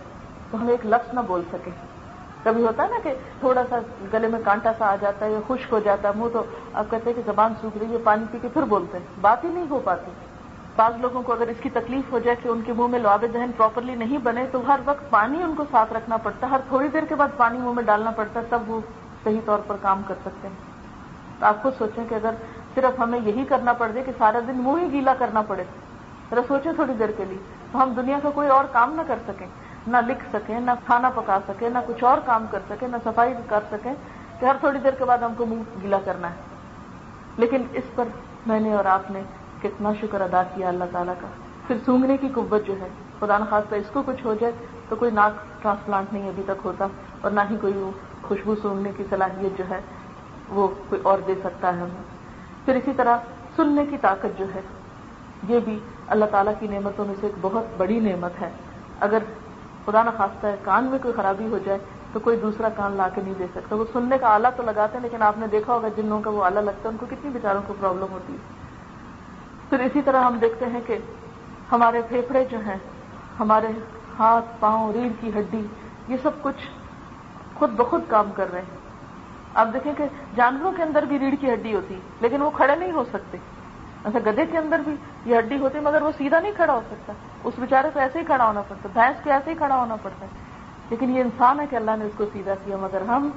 تو 0.53 0.61
ہم 0.61 0.67
ایک 0.67 0.85
لفظ 0.85 1.13
نہ 1.13 1.19
بول 1.27 1.41
سکیں۔ 1.51 1.71
کبھی 2.44 2.63
ہوتا 2.63 2.83
ہے 2.83 2.88
نا 2.88 2.95
کہ 3.03 3.13
تھوڑا 3.39 3.63
سا 3.69 3.79
گلے 4.13 4.27
میں 4.27 4.39
کانٹا 4.45 4.71
سا 4.77 4.85
آ 4.91 4.95
جاتا 4.95 5.25
ہے 5.25 5.31
یا 5.31 5.39
خشک 5.47 5.73
ہو 5.73 5.79
جاتا 5.79 6.09
ہے، 6.09 6.13
منہ 6.15 6.29
تو 6.33 6.44
آپ 6.73 6.85
کہتے 6.91 7.09
ہیں 7.09 7.15
کہ 7.15 7.21
زبان 7.25 7.53
سوکھ 7.61 7.77
رہی 7.77 7.91
ہے، 7.91 7.97
پانی 8.03 8.25
پی 8.31 8.38
کے 8.41 8.47
پھر 8.53 8.61
بولتے 8.61 8.97
ہیں۔ 8.97 9.05
بات 9.21 9.44
ہی 9.44 9.50
نہیں 9.50 9.65
ہو 9.69 9.81
پاتی۔ 9.83 10.11
بعض 10.75 10.94
لوگوں 11.00 11.21
کو 11.21 11.33
اگر 11.33 11.47
اس 11.47 11.57
کی 11.61 11.69
تکلیف 11.69 12.13
ہو 12.13 12.19
جائے 12.19 12.38
کہ 12.44 12.47
ان 12.47 12.61
کے 12.65 12.73
منہ 12.73 12.88
میں 12.88 13.00
لعاب 13.00 13.25
دہن 13.33 13.51
پراپرلی 13.57 13.95
نہیں 13.95 14.17
بنے، 14.17 14.45
تو 14.51 14.61
ہر 14.67 14.79
وقت 14.85 15.09
پانی 15.09 15.44
ان 15.44 15.55
کو 15.55 15.63
ساتھ 15.71 15.94
رکھنا 15.94 16.17
پڑتا 16.17 16.47
ہے۔ 16.47 16.51
ہر 16.51 16.59
تھوڑی 16.69 16.88
دیر 16.88 17.03
کے 17.09 17.15
بعد 17.15 17.38
پانی 17.38 17.57
منہ 17.57 17.73
میں 17.73 17.83
ڈالنا 17.83 18.11
پڑتا 18.11 18.39
ہے، 18.39 18.45
تب 18.49 18.59
وہ 18.67 18.81
صحیح 19.23 19.39
طور 19.45 19.59
پر 19.67 19.75
کام 19.81 20.01
کر 20.07 20.15
سکتے 20.21 20.47
ہیں۔ 20.47 20.56
تو 21.39 21.45
آپ 21.45 21.63
خود 21.63 21.73
سوچیں 21.77 22.03
کہ 22.09 22.15
اگر 22.15 22.31
صرف 22.75 22.99
ہمیں 22.99 23.19
یہی 23.23 23.45
کرنا 23.45 23.73
پڑ 23.73 23.88
جائے 23.88 24.06
کہ 24.06 24.11
سارا 24.17 24.39
دن 24.39 24.57
منہ 24.57 24.81
ہی 24.81 24.91
گیلا 24.91 25.13
کرنا 25.19 25.41
پڑے، 25.41 25.63
ذرا 26.29 26.41
سوچیں 26.47 26.71
تھوڑی 26.73 26.94
دیر 26.94 27.11
کے 27.17 27.25
لیے۔ 27.25 27.38
تو 27.71 27.83
ہم 27.83 27.94
دنیا 27.94 28.19
کا 28.23 28.29
کوئی 28.29 28.47
اور 28.47 28.65
کام 28.71 28.94
نہ 28.94 29.01
کر 29.07 29.15
سکیں۔ 29.27 29.47
نہ 29.88 29.97
لکھ 30.07 30.24
سکیں 30.33 30.59
نہ 30.59 30.71
کھانا 30.85 31.09
پکا 31.09 31.39
سکیں 31.47 31.69
نہ 31.69 31.77
کچھ 31.88 32.03
اور 32.03 32.18
کام 32.25 32.45
کر 32.51 32.59
سکیں 32.69 32.88
نہ 32.88 32.95
صفائی 33.03 33.33
کر 33.50 33.59
سکیں 33.71 33.94
کہ 34.39 34.45
ہر 34.45 34.56
تھوڑی 34.59 34.80
دیر 34.80 34.91
کے 34.91 35.06
بعد 35.06 35.18
ہم 35.18 35.33
کو 35.38 35.45
منہ 35.45 35.62
گیلا 35.81 35.97
کرنا 36.06 36.30
ہے۔ 36.30 36.35
لیکن 37.38 37.63
اس 37.74 37.83
پر 37.95 38.03
میں 38.47 38.59
نے 38.59 38.74
اور 38.74 38.85
آپ 38.85 39.12
نے 39.12 39.21
کتنا 39.62 39.91
شکر 40.01 40.21
ادا 40.21 40.44
کیا 40.44 40.68
اللہ 40.68 40.83
تعالیٰ 40.91 41.13
کا۔ 41.21 41.27
پھر 41.68 41.75
سونگنے 41.85 42.18
کی 42.18 42.30
قوت 42.33 42.68
جو 42.68 42.74
ہے، 42.81 42.88
خدا 43.19 43.38
نخواستہ 43.38 43.75
اس 43.75 43.89
کو 43.94 44.01
کچھ 44.06 44.25
ہو 44.25 44.33
جائے 44.33 44.53
تو 44.89 44.95
کوئی 44.95 45.12
ناک 45.12 45.63
ٹرانسپلانٹ 45.63 46.13
نہیں 46.13 46.27
ابھی 46.27 46.44
تک 46.45 46.65
ہوتا 46.65 46.88
اور 47.21 47.31
نہ 47.31 47.41
ہی 47.50 47.57
کوئی 47.62 47.74
خوشبو 48.21 48.56
سونگنے 48.56 48.91
کی 48.97 49.03
صلاحیت 49.09 49.57
جو 49.57 49.63
ہے، 49.69 49.80
وہ 50.50 50.68
کوئی 50.89 51.01
اور 51.03 51.19
دے 51.27 51.35
سکتا 51.44 51.68
ہے 51.68 51.80
ہمیں۔ 51.80 52.03
پھر 52.65 52.75
اسی 52.75 52.91
طرح 52.97 53.18
سننے 53.56 53.85
کی 53.85 53.97
طاقت 53.97 54.39
جو 54.39 54.45
ہے، 54.56 54.62
یہ 55.47 55.59
بھی 55.59 55.80
اللہ 56.07 56.25
تعالیٰ 56.31 56.53
کی 56.59 56.68
نعمتوں 56.68 57.06
میں 57.06 57.15
سے 57.19 57.27
ایک 57.27 57.35
بہت 57.41 57.65
بڑی 57.77 58.00
نعمت 58.00 58.41
ہے۔ 58.41 58.50
اگر 59.00 59.18
خدا 59.85 60.03
نخواستہ 60.03 60.47
ہے، 60.47 60.56
کان 60.63 60.83
میں 60.83 61.00
کوئی 61.01 61.13
خرابی 61.13 61.47
ہو 61.47 61.57
جائے 61.65 61.80
تو 62.13 62.19
کوئی 62.19 62.38
دوسرا 62.38 62.69
کان 62.69 62.91
لا 62.91 63.07
کے 63.15 63.21
نہیں 63.21 63.33
دے 63.39 63.45
سکتا۔ 63.56 63.75
وہ 63.75 63.85
سننے 63.94 64.18
کا 64.18 64.27
آلہ 64.27 64.47
تو 64.56 64.63
لگاتے 64.63 64.97
ہیں، 64.97 65.03
لیکن 65.03 65.21
آپ 65.21 65.38
نے 65.38 65.47
دیکھا 65.47 65.74
ہوگا 65.74 65.88
جن 65.88 66.06
لوگوں 66.06 66.21
کا 66.21 66.30
وہ 66.30 66.44
آلہ 66.44 66.59
لگتا 66.59 66.83
ہے، 66.83 66.89
ان 66.89 66.97
کو 66.97 67.06
کتنی 67.06 67.30
بیچاروں 67.30 67.62
کو 67.68 67.74
پرابلم 67.80 68.12
ہوتی 68.12 68.33
ہے۔ 68.33 68.38
پھر 69.69 69.80
اسی 69.80 70.01
طرح 70.01 70.24
ہم 70.24 70.38
دیکھتے 70.38 70.65
ہیں 70.65 70.81
کہ 70.85 70.97
ہمارے 71.71 72.01
پھیپڑے 72.09 72.45
جو 72.51 72.57
ہیں، 72.59 72.77
ہمارے 73.39 73.68
ہاتھ، 74.19 74.45
پاؤں، 74.59 74.94
ریڑھ 74.94 75.13
کی 75.21 75.30
ہڈی، 75.30 75.68
یہ 76.07 76.18
سب 76.24 76.31
کچھ 76.41 76.68
خود 77.56 77.69
بخود 77.69 78.01
کام 78.07 78.31
کر 78.35 78.52
رہے 78.52 78.61
ہیں۔ 78.61 78.78
آپ 79.54 79.68
دیکھیں 79.73 79.94
کہ 79.97 80.04
جانوروں 80.35 80.71
کے 80.71 80.83
اندر 80.83 81.04
بھی 81.04 81.19
ریڑھ 81.19 81.35
کی 81.42 81.54
ہڈی 81.54 81.75
ہوتی، 81.75 81.99
لیکن 82.21 82.42
وہ 82.42 82.49
کھڑے 82.49 82.75
نہیں 82.75 82.92
ہو 82.92 83.04
سکتے۔ 83.04 83.37
اچھا، 84.04 84.19
ایسا 84.19 84.31
گدے 84.31 84.45
کے 84.45 84.57
اندر 84.57 84.80
بھی 84.80 84.95
یہ 85.26 85.38
ہڈی 85.38 85.57
ہوتی 85.57 85.80
مگر 85.80 86.02
وہ 86.02 86.12
سیدھا 86.18 86.40
نہیں 86.40 86.52
کھڑا 86.56 86.74
ہو 86.74 86.81
سکتا۔ 86.92 87.14
اس 87.44 87.54
بیچارے 87.57 87.88
کو 87.94 88.00
ایسے 88.00 88.19
ہی 88.19 88.26
کھڑا 88.26 88.48
ہونا 88.48 88.62
پڑتا، 88.62 88.90
بھینس 88.94 89.24
کو 89.24 89.31
ایسے 89.31 89.50
ہی 89.50 89.56
کھڑا 89.56 89.76
ہونا 89.76 89.95
پڑتا۔ 89.95 90.26
ہے 90.26 90.31
لیکن 90.90 91.16
یہ 91.16 91.22
انسان 91.22 91.60
ہے 91.60 91.66
کہ 91.69 91.76
اللہ 91.76 91.92
نے 92.00 92.06
اس 92.06 92.12
کو 92.18 92.26
سیدھا 92.33 92.54
کیا، 92.66 92.78
مگر 92.78 93.02
ہم 93.02 93.30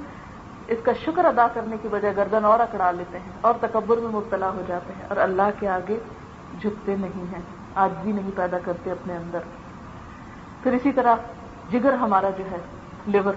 اس 0.67 0.77
کا 0.83 0.91
شکر 0.93 1.25
ادا 1.25 1.47
کرنے 1.53 1.75
کی 1.81 1.87
وجہ 1.87 2.07
گردن 2.15 2.45
اور 2.45 2.59
اکڑا 2.59 2.91
لیتے 2.91 3.19
ہیں 3.19 3.31
اور 3.41 3.53
تکبر 3.61 3.97
میں 3.97 4.09
مبتلا 4.09 4.49
ہو 4.49 4.61
جاتے 4.67 4.93
ہیں 4.93 5.01
اور 5.07 5.17
اللہ 5.17 5.49
کے 5.59 5.69
آگے 5.69 5.99
جھکتے 6.61 6.95
نہیں 6.95 7.33
ہیں 7.33 7.41
آج 7.75 7.91
بھی 8.01 8.11
نہیں 8.11 8.31
پیدا 8.35 8.57
کرتے 8.65 8.91
اپنے 8.91 9.15
اندر۔ 9.15 9.39
پھر 10.63 10.73
اسی 10.73 10.91
طرح 10.91 11.15
جگر 11.71 11.93
ہمارا 11.93 12.29
جو 12.29 12.43
ہے، 12.51 12.57
لیور، 13.07 13.33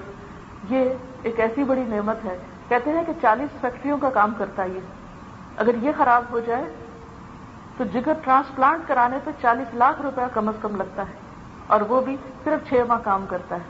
یہ 0.71 0.93
ایک 1.23 1.41
ایسی 1.41 1.65
بڑی 1.65 1.83
نعمت 1.83 2.25
ہے۔ 2.25 2.39
کہتے 2.69 2.91
ہیں 2.91 3.05
کہ 3.07 3.13
چالیس 3.23 3.61
فیکٹریوں 3.61 3.99
کا 3.99 4.11
کام 4.11 4.33
کرتا 4.39 4.63
ہے 4.63 4.69
یہ۔ 4.69 4.81
اگر 5.57 5.75
یہ 5.75 5.91
خراب 5.97 6.25
ہو 6.31 6.41
جائے 6.41 6.65
تو 7.81 7.87
جگر 7.93 8.13
ٹرانسپلانٹ 8.25 8.89
کرانے 8.89 9.19
پہ 9.25 9.31
چالیس 9.43 9.75
لاکھ 9.75 10.03
روپیہ 10.03 10.25
کم 10.35 10.49
از 10.49 10.55
کم 10.61 10.77
لگتا 10.77 11.03
ہے 11.03 11.13
اور 11.67 11.81
وہ 11.81 12.01
بھی 12.01 12.17
صرف 12.45 12.69
چھ 12.69 12.75
ماہ 12.89 12.99
کام 13.05 13.25
کرتا 13.29 13.55
ہے۔ 13.55 13.63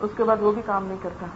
اس 0.00 0.10
کے 0.16 0.24
بعد 0.24 0.36
وہ 0.40 0.52
بھی 0.52 0.62
کام 0.66 0.86
نہیں 0.86 0.98
کرتا۔ 1.02 1.26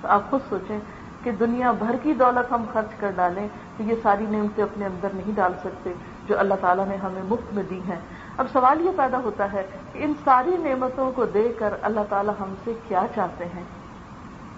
تو 0.00 0.08
آپ 0.08 0.20
خود 0.30 0.40
سوچیں 0.48 0.78
کہ 1.22 1.30
دنیا 1.30 1.72
بھر 1.72 1.94
کی 2.02 2.12
دولت 2.12 2.52
ہم 2.52 2.64
خرچ 2.72 3.00
کر 3.00 3.10
ڈالیں 3.16 3.48
تو 3.76 3.82
یہ 3.82 3.94
ساری 4.02 4.26
نعمتیں 4.30 4.64
اپنے 4.64 4.86
اندر 4.86 5.08
نہیں 5.14 5.32
ڈال 5.34 5.52
سکتے 5.60 5.92
جو 6.28 6.38
اللہ 6.38 6.54
تعالیٰ 6.60 6.86
نے 6.86 6.96
ہمیں 6.96 7.22
مفت 7.28 7.54
میں 7.54 7.62
دی 7.70 7.80
ہیں۔ 7.88 7.98
اب 8.36 8.46
سوال 8.52 8.80
یہ 8.80 8.90
پیدا 8.96 9.18
ہوتا 9.18 9.52
ہے 9.52 9.66
کہ 9.92 9.98
ان 10.02 10.12
ساری 10.24 10.56
نعمتوں 10.56 11.12
کو 11.12 11.24
دے 11.24 11.52
کر 11.58 11.74
اللہ 11.82 12.00
تعالیٰ 12.08 12.34
ہم 12.40 12.54
سے 12.64 12.72
کیا 12.88 13.06
چاہتے 13.14 13.44
ہیں؟ 13.44 13.64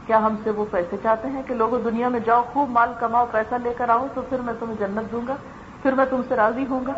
کیا 0.07 0.19
ہم 0.19 0.37
سے 0.45 0.51
وہ 0.51 0.65
پیسے 0.71 0.97
چاہتے 1.03 1.29
ہیں 1.29 1.43
کہ 1.47 1.55
لوگوں 1.55 1.79
دنیا 1.85 2.09
میں 2.09 2.21
جاؤ، 2.21 2.43
خوب 2.53 2.71
مال 2.71 2.93
کماؤ، 3.01 3.27
پیسہ 3.31 3.55
لے 3.63 3.75
کر 3.79 3.89
آؤ 3.89 4.07
تو 4.15 4.23
پھر 4.29 4.41
میں 4.41 4.55
تمہیں 4.61 4.77
جنت 4.79 5.13
دوں 5.13 5.23
گا؟ 5.29 5.37
پھر 5.87 5.95
میں 5.95 6.05
تم 6.11 6.21
سے 6.29 6.37
راضی 6.37 6.65
ہوں 6.71 6.87
گا۔ 6.87 6.93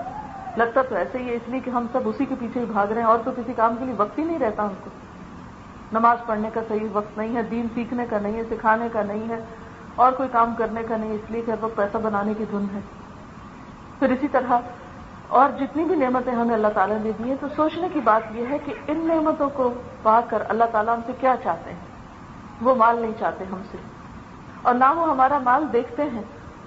لگتا 0.57 0.83
تو 0.83 0.95
ایسے 0.95 1.19
ہی 1.19 1.29
ہے 1.29 1.35
اس 1.35 1.49
لیے 1.49 1.61
کہ 1.61 1.71
ہم 1.71 1.87
سب 1.93 2.01
اسی 2.05 2.25
کے 2.25 2.35
پیچھے 2.39 2.61
ہی 2.61 2.65
بھاگ 2.65 2.87
رہے 2.87 3.01
ہیں 3.01 3.09
اور 3.09 3.19
تو 3.25 3.31
کسی 3.31 3.53
کام 3.53 3.77
کے 3.79 3.85
لیے 3.85 3.95
وقت 3.97 4.19
ہی 4.19 4.25
نہیں 4.25 4.39
رہتا 4.39 4.63
ہم 4.63 4.73
کو۔ 4.85 4.91
نماز 5.93 6.19
پڑھنے 6.27 6.51
کا 6.55 6.61
صحیح 6.69 6.89
وقت 6.93 7.19
نہیں 7.19 7.37
ہے، 7.37 7.43
دین 7.43 7.67
سیکھنے 7.75 8.07
کا 8.11 8.19
نہیں 8.19 8.33
ہے، 8.33 8.43
سکھانے 8.45 8.89
کا 8.93 9.03
نہیں 9.03 9.29
ہے، 9.29 9.45
اور 9.97 10.13
کوئی 10.13 10.29
کام 10.33 10.55
کرنے 10.59 10.83
کا 10.89 10.97
نہیں، 10.97 11.13
اس 11.13 11.31
لیے 11.31 11.43
کہ 11.47 11.51
ہر 11.51 11.65
وقت 11.65 11.77
پیسہ 11.77 11.97
بنانے 11.99 12.35
کی 12.39 12.45
دھن 12.51 12.67
ہے۔ 12.75 12.81
پھر 13.99 14.11
اسی 14.11 14.29
طرح 14.29 14.59
اور 15.29 15.51
جتنی 15.59 15.85
بھی 15.85 15.97
نعمتیں 15.97 16.33
ہمیں 16.33 16.55
اللہ 16.55 16.69
تعالیٰ 16.75 16.99
نے 16.99 17.11
دی 17.19 17.29
ہیں، 17.29 17.37
تو 17.41 17.47
سوچنے 17.57 17.89
کی 17.93 18.01
بات 18.05 18.23
یہ 18.33 18.45
ہے 18.51 18.59
کہ 18.59 18.75
ان 18.89 19.09
نعمتوں 19.15 19.51
کو 19.55 19.75
پا 20.03 20.21
کر 20.29 20.43
اللہ 20.49 20.65
تعالیٰ 20.73 20.95
ہم 20.95 21.01
سے 21.07 21.13
کیا 21.21 21.35
چاہتے 21.43 21.71
ہیں؟ 21.71 21.81
وہ 22.63 22.75
مال 22.75 22.99
نہیں 22.99 23.13
چاہتے 23.19 23.45
ہم 23.53 23.63
سے۔ 23.71 23.77
اور 24.63 24.75
نہ 24.75 24.93
وہ 24.97 25.11
ہمارا 25.11 25.39
مال 25.39 25.65
دیکھتے 25.73 26.03
ہیں 26.03 26.23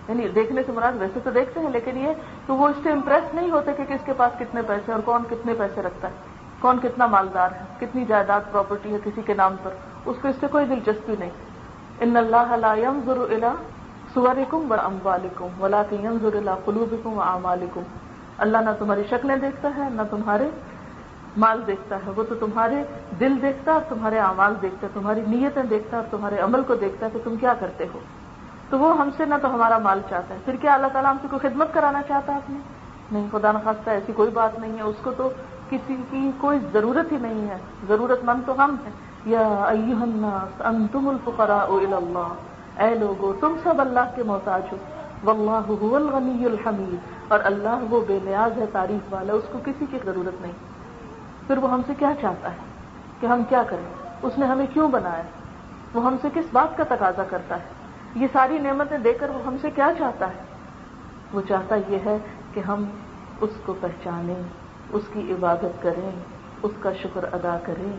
یعنی 0.08 0.28
دیکھنے 0.36 0.62
سے 0.66 0.72
مراد 0.72 0.94
ویسے 1.00 1.20
تو 1.24 1.32
دیکھتے 1.32 1.60
ہیں، 1.60 1.70
لیکن 1.70 1.98
یہ 1.98 2.14
تو 2.46 2.56
وہ 2.56 2.68
اس 2.68 2.76
سے 2.84 2.92
امپریس 2.92 3.34
نہیں 3.34 3.52
ہوتے 3.52 3.72
کہ 3.78 3.84
کس 3.90 4.06
کے 4.06 4.14
پاس 4.18 4.40
کتنے 4.40 4.62
پیسے 4.68 4.92
اور 4.92 5.02
کون 5.06 5.24
کتنے 5.30 5.54
پیسے 5.58 5.82
رکھتا 5.82 6.08
ہے، 6.08 6.14
کون 6.60 6.80
کتنا 6.82 7.06
مالدار 7.08 7.52
ہے، 7.52 7.66
کتنی 7.80 8.06
جائیداد 8.06 8.52
پراپرٹی 8.52 8.94
ہے 8.94 8.98
کسی 9.04 9.22
کے 9.26 9.34
نام 9.34 9.56
پر، 9.64 9.72
اس 10.06 10.18
کو 10.22 10.28
اس 10.28 10.36
سے 10.40 10.48
کوئی 10.52 10.66
دلچسپی 10.66 11.16
نہیں۔ 11.20 11.30
ان 12.00 12.18
اللہ 12.18 12.90
ضرور 13.06 13.32
الا 13.32 13.54
سورکم 14.14 14.72
و 14.72 14.76
اموالکم 14.84 15.62
ولا 15.62 15.82
ضرور 15.92 16.36
اللہ 16.36 16.66
قلوبکم 16.66 17.18
و 17.18 17.22
اعمالکم۔ 17.22 17.82
اللہ 18.38 18.58
نہ 18.58 18.70
تمہاری 18.80 19.04
شکلیں 19.10 19.36
دیکھتا 19.36 19.70
ہے، 19.78 19.90
نہ 19.92 20.02
تمہارے 20.10 20.50
مال 21.38 21.62
دیکھتا 21.68 21.96
ہے، 21.96 22.12
وہ 22.16 22.24
تو 22.30 22.36
تمہارے 22.36 22.84
دل 23.20 23.42
دیکھتا 23.42 23.74
ہے 23.74 23.80
تمہارے 23.90 24.20
اعمال 24.20 24.54
دیکھتا 24.62 24.88
ہے، 24.88 24.92
تمہاری 24.94 25.22
نیتیں 25.28 25.64
دیکھتا 25.64 25.98
ہے 25.98 26.02
اور 26.02 26.10
تمہارے 26.12 26.40
عمل 26.40 26.64
کو 26.64 26.76
دیکھتا 26.76 27.06
ہے 27.06 27.12
کہ 27.14 27.20
تم 27.24 27.36
کیا 27.36 27.54
کرتے 27.60 27.86
ہو؟ 27.94 28.00
تو 28.72 28.80
وہ 28.80 28.98
ہم 28.98 29.10
سے 29.18 29.26
نہ 29.26 29.36
تو 29.42 29.54
ہمارا 29.54 29.78
مال 29.78 30.00
چاہتا 30.10 30.34
ہے۔ 30.34 30.40
پھر 30.46 30.56
کیا 30.56 30.74
اللہ 30.74 30.88
تعالیٰ 30.88 31.12
ہم 31.12 31.18
سے 31.22 31.28
کوئی 31.32 31.50
خدمت 31.50 31.74
کرانا 31.74 32.02
چاہتا 32.08 32.32
ہے 32.32 32.38
آپ 32.38 32.50
نے 32.50 32.58
نہیں، 33.12 33.28
خدا 33.32 33.52
نخواستہ 33.52 33.90
ایسی 33.90 34.14
کوئی 34.14 34.30
بات 34.30 34.60
نہیں 34.60 34.78
ہے۔ 34.78 34.82
اس 34.82 34.96
کو 35.04 35.12
تو 35.12 35.30
کسی 35.70 35.96
کی 36.10 36.32
کوئی 36.38 36.60
ضرورت 36.74 37.12
ہی 37.12 37.18
نہیں 37.18 37.50
ہے۔ 37.50 37.58
ضرورت 37.88 38.24
مند 38.24 38.42
تو 38.46 38.64
ہم 38.64 38.76
ہیں۔ 38.84 38.92
یا 39.26 39.66
الناس، 39.66 40.62
انتم 40.66 41.08
الفقراء 41.08 41.66
الى 41.68 41.94
اللہ۔ 41.94 42.34
اے 42.82 42.96
لوگو، 42.96 43.34
تم 43.34 43.56
سب 43.64 43.82
اللہ 43.82 44.00
کے 44.16 44.24
محتاج 44.24 44.62
ہو۔ 44.72 44.78
واللہ 45.24 45.74
هو 45.76 45.96
الغنی 45.96 46.46
الحمید۔ 46.46 46.98
اور 47.28 47.40
اللہ 47.44 47.80
وہ 47.90 48.02
بے 48.08 48.20
نیاز 48.24 48.58
ہے، 48.58 48.66
تعریف 48.72 49.14
والا، 49.14 49.34
اس 49.34 49.44
کو 49.52 49.60
کسی 49.66 49.86
کی 49.92 50.00
ضرورت 50.06 50.42
نہیں۔ 50.42 50.54
پھر 51.48 51.58
وہ 51.58 51.72
ہم 51.72 51.82
سے 51.88 51.94
کیا 52.00 52.12
چاہتا 52.22 52.52
ہے؟ 52.52 52.58
کہ 53.20 53.26
ہم 53.26 53.44
کیا 53.50 53.64
کریں؟ 53.64 53.94
اس 54.22 54.38
نے 54.38 54.46
ہمیں 54.46 54.66
کیوں 54.74 54.88
بنایا؟ 54.88 55.24
وہ 55.94 56.06
ہم 56.06 56.16
سے 56.22 56.28
کس 56.34 56.46
بات 56.54 56.78
کا 56.78 56.84
تقاضا 56.90 57.24
کرتا 57.24 57.56
ہے؟ 57.56 57.81
یہ 58.16 58.28
ساری 58.34 58.58
نعمتیں 58.58 58.98
دے 58.98 59.14
کر 59.14 59.30
وہ 59.30 59.46
ہم 59.46 59.56
سے 59.62 59.70
کیا 59.72 59.92
چاہتا 59.98 60.28
ہے؟ 60.28 60.44
وہ 61.34 61.42
چاہتا 61.48 61.76
یہ 61.76 61.98
ہے 62.06 62.18
کہ 62.54 62.60
ہم 62.60 62.86
اس 63.42 63.50
کو 63.66 63.74
پہچانیں، 63.82 64.44
اس 64.92 65.04
کی 65.14 65.32
عبادت 65.32 65.84
کریں، 65.84 66.12
اس 66.64 66.72
کا 66.80 66.94
شکر 66.94 67.24
ادا 67.32 67.58
کریں۔ 67.64 67.98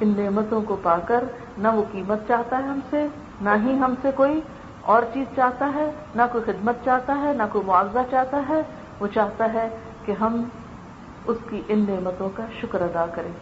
ان 0.00 0.14
نعمتوں 0.16 0.62
کو 0.62 0.76
پا 0.82 0.98
کر 0.98 1.24
نہ 1.58 1.68
وہ 1.68 1.82
قیمت 1.92 2.18
چاہتا 2.28 2.58
ہے 2.58 2.62
ہم 2.62 2.80
سے، 2.90 3.06
نہ 3.40 3.50
ہی 3.62 3.78
ہم 3.78 3.94
سے 4.02 4.10
کوئی 4.16 4.40
اور 4.82 5.02
چیز 5.12 5.26
چاہتا 5.36 5.70
ہے، 5.74 5.90
نہ 6.14 6.22
کوئی 6.32 6.44
خدمت 6.44 6.74
چاہتا 6.84 7.18
ہے، 7.18 7.32
نہ 7.32 7.42
کوئی 7.52 7.64
معاوضہ 7.64 7.98
چاہتا 8.10 8.42
ہے۔ 8.48 8.62
وہ 9.00 9.06
چاہتا 9.06 9.52
ہے 9.52 9.68
کہ 10.04 10.12
ہم 10.20 10.44
اس 11.26 11.36
کی 11.48 11.62
ان 11.68 11.84
نعمتوں 11.88 12.28
کا 12.36 12.42
شکر 12.60 12.80
ادا 12.80 13.06
کریں۔ 13.14 13.32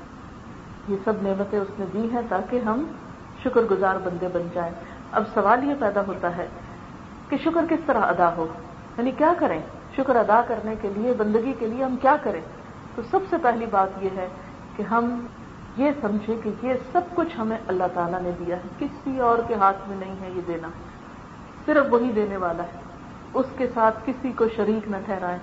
یہ 0.88 0.96
سب 1.04 1.12
نعمتیں 1.22 1.58
اس 1.58 1.68
نے 1.78 1.84
دی 1.92 2.08
ہیں 2.12 2.20
تاکہ 2.28 2.60
ہم 2.66 2.84
شکر 3.42 3.60
گزار 3.60 3.96
بندے 4.04 4.28
بن 4.32 4.42
جائیں۔ 4.54 4.72
اب 5.12 5.22
سوال 5.34 5.64
یہ 5.64 5.74
پیدا 5.80 6.00
ہوتا 6.06 6.36
ہے 6.36 6.46
کہ 7.28 7.36
شکر 7.44 7.64
کس 7.70 7.78
طرح 7.86 8.00
ادا 8.00 8.36
ہو؟ 8.36 8.46
یعنی 8.98 9.10
کیا 9.10 9.32
کریں؟ 9.38 9.60
شکر 9.96 10.16
ادا 10.16 10.40
کرنے 10.48 10.74
کے 10.80 10.88
لیے، 10.96 11.12
بندگی 11.12 11.52
کے 11.58 11.66
لیے 11.66 11.84
ہم 11.84 11.96
کیا 11.96 12.16
کریں؟ 12.22 12.40
تو 12.94 13.02
سب 13.10 13.18
سے 13.30 13.36
پہلی 13.42 13.66
بات 13.66 13.88
یہ 14.00 14.08
ہے 14.16 14.28
کہ 14.76 14.82
ہم 14.82 15.26
یہ 15.76 15.90
سمجھیں 16.00 16.36
کہ 16.42 16.50
یہ 16.62 16.74
سب 16.92 17.00
کچھ 17.14 17.40
ہمیں 17.40 17.56
اللہ 17.68 17.84
تعالیٰ 17.94 18.20
نے 18.20 18.30
دیا 18.38 18.56
ہے۔ 18.56 18.62
کسی 18.78 19.20
اور 19.20 19.38
کے 19.48 19.54
ہاتھ 19.54 19.76
میں 19.88 19.96
نہیں 19.96 20.14
ہے 20.20 20.30
یہ 20.30 20.40
دینا۔ 20.46 20.68
صرف 21.66 21.86
وہی 21.90 22.12
دینے 22.12 22.36
والا 22.36 22.62
ہے۔ 22.62 22.80
اس 23.34 23.46
کے 23.56 23.66
ساتھ 23.74 23.98
کسی 24.06 24.32
کو 24.32 24.44
شریک 24.56 24.88
نہ 24.88 24.96
ٹھہرائیں۔ 25.04 25.38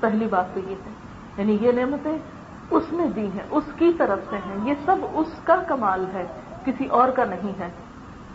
پہلی 0.00 0.26
بات 0.26 0.44
تو 0.54 0.60
یہ 0.60 0.74
ہے۔ 0.86 0.90
یعنی 1.38 1.58
یہ 1.60 1.72
نعمتیں 1.72 2.18
اس 2.70 2.84
نے 2.92 3.06
دی 3.16 3.26
ہیں، 3.26 3.46
اس 3.50 3.64
کی 3.78 3.92
طرف 3.98 4.18
سے 4.30 4.36
ہیں۔ 4.36 4.68
یہ 4.68 4.74
سب 4.84 4.96
اس 5.14 5.28
کا 5.44 5.56
کمال 5.68 6.06
ہے، 6.12 6.26
کسی 6.64 6.86
اور 6.86 7.08
کا 7.08 7.24
نہیں 7.24 7.52
ہے۔ 7.58 7.68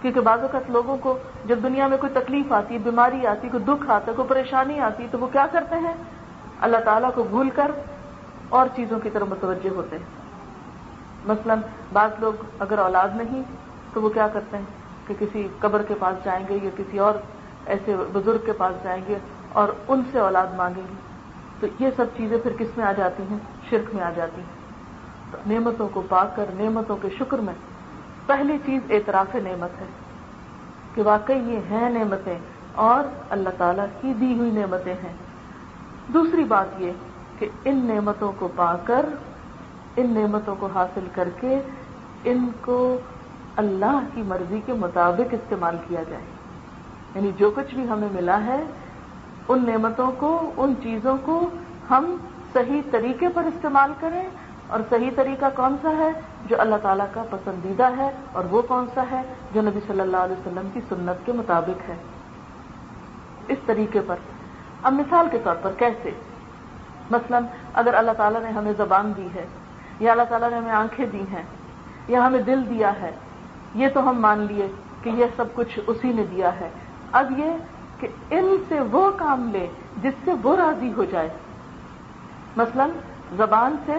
کیونکہ 0.01 0.20
بعض 0.20 0.39
اوقات 0.39 0.70
لوگوں 0.70 0.98
کو 0.98 1.18
جب 1.46 1.60
دنیا 1.63 1.88
میں 1.88 1.98
کوئی 1.98 2.13
تکلیف 2.13 2.53
آتی 2.53 2.74
ہے 2.74 2.79
بیماری 2.79 3.27
آتی، 3.27 3.50
کوئی 3.50 3.63
دکھ 3.63 3.89
آتا 3.89 4.12
ہے 4.12 4.15
کوئی 4.15 4.27
پریشانی 4.27 4.79
آتی 4.79 5.03
ہے 5.03 5.08
تو 5.12 5.20
وہ 5.20 5.27
کیا 5.27 5.48
کرتے 5.51 5.75
ہیں؟ 5.75 5.94
اللہ 6.62 6.77
تعالیٰ 6.86 7.10
کو 7.15 7.24
بھول 7.24 7.50
کر 7.50 7.72
اور 8.50 8.68
چیزوں 8.75 9.00
کی 9.00 9.10
طرف 9.10 9.27
متوجہ 9.29 9.70
ہوتے 9.70 9.98
ہیں۔ 9.98 10.06
مثلا 11.25 11.56
بعض 11.94 12.10
لوگ 12.20 12.34
اگر 12.60 12.79
اولاد 12.79 13.08
نہیں، 13.13 13.44
تو 13.94 14.01
وہ 14.01 14.10
کیا 14.10 14.27
کرتے 14.27 14.58
ہیں؟ 14.58 14.65
کہ 15.08 15.13
کسی 15.20 15.48
قبر 15.60 15.82
کے 15.82 15.94
پاس 16.00 16.25
جائیں 16.25 16.46
گے 16.50 16.60
یا 16.63 16.70
کسی 16.77 17.00
اور 17.00 17.13
ایسے 17.65 17.96
بزرگ 18.13 18.46
کے 18.46 18.51
پاس 18.51 18.84
جائیں 18.84 19.01
گے 19.08 19.18
اور 19.53 19.70
ان 19.88 20.01
سے 20.12 20.20
اولاد 20.20 20.48
مانگیں 20.56 20.84
گے۔ 20.84 20.96
تو 21.60 21.84
یہ 21.84 21.89
سب 21.96 22.06
چیزیں 22.18 22.38
پھر 22.38 22.51
کس 22.60 22.77
میں 22.77 22.86
آ 22.86 22.91
جاتی 22.91 23.24
ہیں؟ 23.29 23.38
شرک 23.70 23.96
میں 23.96 24.03
آ 24.03 24.12
جاتی 24.15 24.41
ہیں۔ 24.41 24.60
تو 25.32 25.38
نعمتوں 25.50 25.89
کو 25.94 26.01
پا 26.10 26.25
کر، 26.25 26.46
نعمتوں 26.53 26.98
کے 27.01 27.08
شکر 27.20 27.38
میں 27.38 27.53
پہلی 28.29 28.57
چیز 28.65 28.81
اعتراف 28.89 29.36
نعمت 29.36 29.81
ہے 29.81 29.86
کہ 30.95 31.01
واقعی 31.01 31.39
یہ 31.39 31.59
ہیں 31.71 31.89
نعمتیں 31.89 32.39
اور 32.75 33.03
اللہ 33.29 33.50
تعالی 33.57 33.81
کی 34.01 34.13
دی 34.13 34.39
ہوئی 34.39 34.51
نعمتیں 34.51 34.93
ہیں۔ 34.93 35.13
دوسری 36.13 36.43
بات 36.43 36.81
یہ 36.81 36.91
کہ 37.39 37.50
ان 37.65 37.86
نعمتوں 37.86 38.31
کو 38.39 38.48
پا 38.55 38.75
کر، 38.83 39.05
ان 39.95 40.09
نعمتوں 40.09 40.55
کو 40.59 40.69
حاصل 40.74 41.07
کر 41.15 41.29
کے 41.39 41.62
ان 42.24 42.50
کو 42.62 42.98
اللہ 43.55 44.00
کی 44.13 44.21
مرضی 44.21 44.62
کے 44.65 44.74
مطابق 44.74 45.33
استعمال 45.33 45.77
کیا 45.88 46.03
جائے۔ 46.03 46.24
یعنی 47.15 47.31
جو 47.38 47.51
کچھ 47.51 47.75
بھی 47.75 47.89
ہمیں 47.89 48.09
ملا 48.12 48.43
ہے، 48.43 48.63
ان 49.48 49.65
نعمتوں 49.65 50.12
کو، 50.17 50.51
ان 50.57 50.74
چیزوں 50.83 51.17
کو 51.24 51.50
ہم 51.89 52.15
صحیح 52.53 52.81
طریقے 52.91 53.27
پر 53.33 53.43
استعمال 53.43 53.93
کریں 54.00 54.24
اور 54.70 54.80
صحیح 54.90 55.10
طریقہ 55.16 55.46
کون 55.56 55.76
سا 55.82 55.90
ہے 55.98 56.12
جو 56.46 56.56
اللہ 56.60 56.76
تعالیٰ 56.82 57.06
کا 57.14 57.24
پسندیدہ 57.30 57.90
ہے 57.98 58.10
اور 58.32 58.46
وہ 58.46 58.62
کون 58.62 58.86
سا 58.94 59.04
ہے 59.12 59.22
جو 59.54 59.62
نبی 59.62 59.80
صلی 59.88 60.00
اللہ 60.00 60.18
علیہ 60.18 60.36
وسلم 60.36 60.70
کی 60.74 60.80
سنت 60.90 61.26
کے 61.26 61.32
مطابق 61.32 61.90
ہے؟ 61.90 61.96
اس 63.48 63.58
طریقے 63.66 64.00
پر۔ 64.08 64.16
اب 64.84 64.94
مثال 64.94 65.28
کے 65.32 65.38
طور 65.44 65.56
پر 65.62 65.72
کیسے؟ 65.78 66.12
مثلا 67.12 67.40
اگر 67.74 67.94
اللہ 67.94 68.12
تعالیٰ 68.18 68.42
نے 68.42 68.50
ہمیں 68.50 68.74
زبان 68.78 69.14
دی 69.18 69.28
ہے 69.36 69.46
یا 70.00 70.12
اللہ 70.12 70.24
تعالیٰ 70.30 70.50
نے 70.50 70.58
ہمیں 70.58 70.72
آنکھیں 70.72 71.06
دی 71.06 71.24
ہیں 71.34 71.44
یا 72.08 72.28
ہمیں 72.28 72.42
دل 72.42 72.70
دیا 72.70 72.92
ہے، 73.02 73.12
یہ 73.76 73.88
تو 73.94 74.10
ہم 74.10 74.22
مان 74.22 74.40
لیے 74.40 74.68
کہ 75.04 75.10
یہ 75.10 75.26
سب 75.36 75.46
کچھ 75.54 75.80
اسی 75.88 76.14
نے 76.14 76.26
دیا 76.32 76.60
ہے۔ 76.60 76.70
اب 77.12 77.40
یہ 77.40 77.52
کہ 78.00 78.08
ان 78.32 78.58
سے 78.70 78.80
وہ 78.80 79.12
کام 79.18 79.50
لے 79.52 79.68
جس 80.02 80.14
سے 80.26 80.32
وہ 80.44 80.56
راضی 80.56 80.94
ہو 80.94 81.04
جائے۔ 81.04 81.30
مثلا 82.58 82.88
زبان 83.38 83.76
سے 83.86 83.94